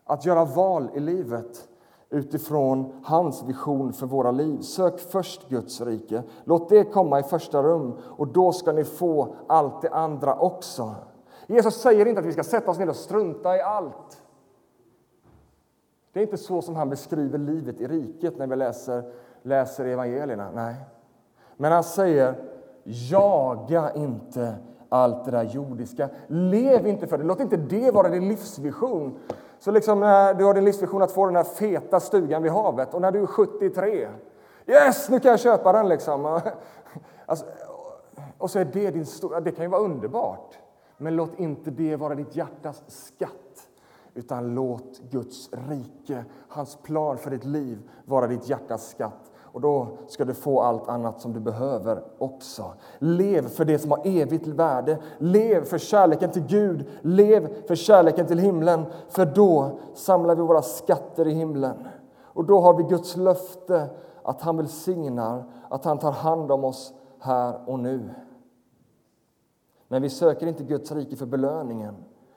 att 0.06 0.26
göra 0.26 0.46
val 0.46 0.90
i 0.94 1.00
livet 1.00 1.68
utifrån 2.10 2.94
hans 3.04 3.44
vision 3.44 3.94
för 3.94 4.06
våra 4.06 4.32
liv. 4.32 4.62
Sök 4.62 5.00
först 5.00 5.50
Guds 5.50 5.82
rike. 5.82 6.24
Låt 6.44 6.70
det 6.70 6.84
komma 6.84 7.20
i 7.20 7.24
första 7.24 7.64
rum 7.64 7.98
och 8.04 8.28
då 8.28 8.52
ska 8.52 8.72
ni 8.72 8.84
få 8.84 9.36
allt 9.48 9.82
det 9.82 9.90
andra 9.90 10.36
också. 10.36 10.96
Jesus 11.48 11.76
säger 11.76 12.06
inte 12.06 12.20
att 12.20 12.28
vi 12.28 12.34
ska 12.34 12.44
sätta 12.44 12.72
oss 12.72 12.80
ner 12.80 12.90
och 12.90 12.96
strunta 12.96 13.56
i 13.56 13.62
allt. 13.62 14.22
Det 16.14 16.20
är 16.20 16.24
inte 16.24 16.38
så 16.38 16.62
som 16.62 16.76
han 16.76 16.90
beskriver 16.90 17.38
livet 17.38 17.82
i 17.82 17.88
riket 17.88 18.38
när 18.38 18.48
vi 18.48 18.56
läser, 18.56 19.04
läser 19.42 19.86
evangelierna. 19.86 20.50
Nej. 20.54 20.76
Men 21.58 21.72
han 21.72 21.84
säger, 21.84 22.36
jaga 22.84 23.94
inte 23.94 24.56
allt 24.90 25.26
det 25.26 25.32
där 25.32 25.44
jordiska. 25.44 26.10
Lev 26.28 26.88
inte 26.88 27.08
för 27.08 27.18
det. 27.18 27.24
Låt 27.24 27.40
inte 27.40 27.58
det 27.58 27.92
vara 27.92 28.10
din 28.10 28.28
livsvision. 28.28 29.18
Så 29.66 29.72
liksom 29.72 30.00
när 30.00 30.34
du 30.34 30.44
har 30.44 30.54
din 30.54 30.66
livsvision 30.66 31.02
att 31.02 31.12
få 31.12 31.26
den 31.26 31.36
här 31.36 31.44
feta 31.44 32.00
stugan 32.00 32.44
vid 32.44 32.52
havet 32.52 32.94
och 32.94 33.02
när 33.02 33.12
du 33.12 33.22
är 33.22 33.26
73, 33.26 34.10
yes, 34.66 35.10
nu 35.10 35.20
kan 35.20 35.32
jag 35.32 35.40
köpa 35.40 35.72
den 35.74 35.90
liksom. 35.90 36.42
Alltså, 37.26 37.46
och 38.38 38.52
så 38.52 38.60
är 38.60 38.66
det 38.66 38.92
din 38.92 39.06
stora, 39.06 39.40
det 39.40 39.52
kan 39.52 39.66
ju 39.66 39.70
vara 39.72 39.82
underbart. 39.82 40.58
Men 40.98 41.16
låt 41.16 41.40
inte 41.40 41.72
det 41.72 41.96
vara 41.96 42.16
ditt 42.16 42.36
hjärtas 42.36 42.84
skatt. 42.88 43.68
Utan 44.14 44.56
låt 44.56 45.00
Guds 45.12 45.50
rike, 45.70 46.26
hans 46.48 46.76
plan 46.76 47.18
för 47.18 47.32
ditt 47.32 47.46
liv 47.46 47.90
vara 48.06 48.28
ditt 48.28 48.50
hjärtas 48.50 48.90
skatt. 48.90 49.32
Och 49.56 49.62
då 49.62 49.88
ska 50.08 50.26
du 50.26 50.34
få 50.34 50.62
allt 50.62 50.90
annat 50.90 51.22
som 51.22 51.34
du 51.34 51.40
behöver 51.40 52.04
också. 52.18 52.74
Lev 53.00 53.48
för 53.48 53.66
det 53.66 53.80
som 53.80 53.92
har 53.92 54.02
evigt 54.04 54.48
värde. 54.48 54.98
Lev 55.18 55.64
för 55.64 55.78
kärleken 55.78 56.32
till 56.32 56.46
Gud. 56.48 56.86
Lev 57.02 57.66
för 57.68 57.76
kärleken 57.76 58.28
till 58.28 58.40
himlen. 58.40 58.86
För 59.10 59.26
då 59.26 59.80
samlar 59.94 60.36
vi 60.36 60.42
våra 60.42 60.62
skatter 60.62 61.28
i 61.28 61.34
himlen. 61.34 61.88
Och 62.24 62.46
då 62.46 62.60
har 62.60 62.74
vi 62.74 62.84
Guds 62.84 63.18
löfte 63.18 63.90
att 64.24 64.42
han 64.42 64.58
välsignar, 64.58 65.44
att 65.70 65.86
han 65.86 65.98
tar 65.98 66.12
hand 66.12 66.52
om 66.52 66.64
oss 66.64 66.94
här 67.20 67.70
och 67.70 67.80
nu. 67.80 68.10
Men 69.88 70.02
vi 70.02 70.10
söker 70.10 70.48
inte 70.48 70.64
Guds 70.64 70.92
rike 70.92 71.16
för 71.16 71.26
belöningen 71.26 71.96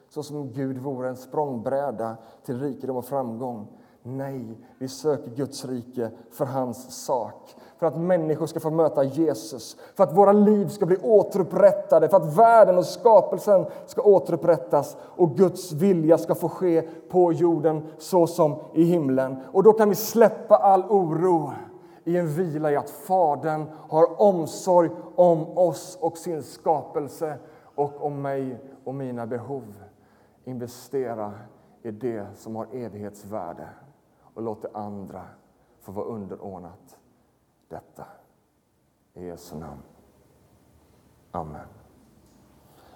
så 0.08 0.22
som 0.22 0.52
Gud 0.52 0.78
vore 0.78 1.08
en 1.08 1.16
språngbräda 1.16 2.16
till 2.44 2.60
rikedom 2.60 2.96
och 2.96 3.04
framgång. 3.04 3.66
Nej, 4.02 4.58
vi 4.78 4.88
söker 4.88 5.30
Guds 5.30 5.64
rike 5.64 6.10
för 6.30 6.44
hans 6.44 7.04
sak. 7.04 7.54
För 7.78 7.86
att 7.86 7.98
människor 8.00 8.46
ska 8.46 8.60
få 8.60 8.70
möta 8.70 9.04
Jesus, 9.04 9.76
för 9.94 10.04
att 10.04 10.16
våra 10.16 10.32
liv 10.32 10.68
ska 10.68 10.86
bli 10.86 10.96
återupprättade, 10.96 12.08
för 12.08 12.16
att 12.16 12.38
världen 12.38 12.78
och 12.78 12.86
skapelsen 12.86 13.66
ska 13.86 14.02
återupprättas 14.02 14.96
och 15.00 15.36
Guds 15.36 15.72
vilja 15.72 16.18
ska 16.18 16.34
få 16.34 16.48
ske 16.48 16.82
på 16.82 17.32
jorden 17.32 17.82
så 17.98 18.26
som 18.26 18.56
i 18.74 18.84
himlen. 18.84 19.36
Och 19.52 19.62
då 19.62 19.72
kan 19.72 19.88
vi 19.88 19.94
släppa 19.94 20.56
all 20.56 20.82
oro 20.82 21.52
i 22.04 22.16
en 22.16 22.28
vila 22.28 22.72
i 22.72 22.76
att 22.76 22.90
Fadern 22.90 23.64
har 23.88 24.22
omsorg 24.22 24.90
om 25.14 25.58
oss 25.58 25.98
och 26.00 26.18
sin 26.18 26.42
skapelse 26.42 27.36
och 27.74 28.04
om 28.04 28.22
mig 28.22 28.60
och 28.84 28.94
mina 28.94 29.26
behov. 29.26 29.74
Investera 30.44 31.32
i 31.82 31.90
det 31.90 32.26
som 32.36 32.56
har 32.56 32.66
evighetsvärde 32.72 33.68
och 34.38 34.44
låt 34.44 34.62
det 34.62 34.68
andra 34.72 35.22
få 35.80 35.92
vara 35.92 36.06
underordnat 36.06 36.98
detta. 37.68 38.04
I 39.14 39.26
Jesu 39.26 39.56
namn. 39.56 39.82
Amen. 41.32 41.66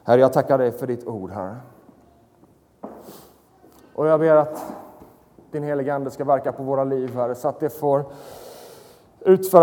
Herre, 0.04 0.20
jag 0.20 0.32
tackar 0.32 0.58
dig 0.58 0.72
för 0.72 0.86
ditt 0.86 1.06
ord, 1.06 1.30
Herre. 1.30 1.56
Och 3.94 4.06
jag 4.06 4.20
ber 4.20 4.36
att 4.36 4.74
din 5.50 5.62
heliga 5.62 5.94
Ande 5.94 6.10
ska 6.10 6.24
verka 6.24 6.52
på 6.52 6.62
våra 6.62 6.84
liv, 6.84 7.14
Herre, 7.14 7.34
så 7.34 7.48
att 7.48 7.60
det 7.60 7.70
får 7.70 8.04
utföra 9.20 9.60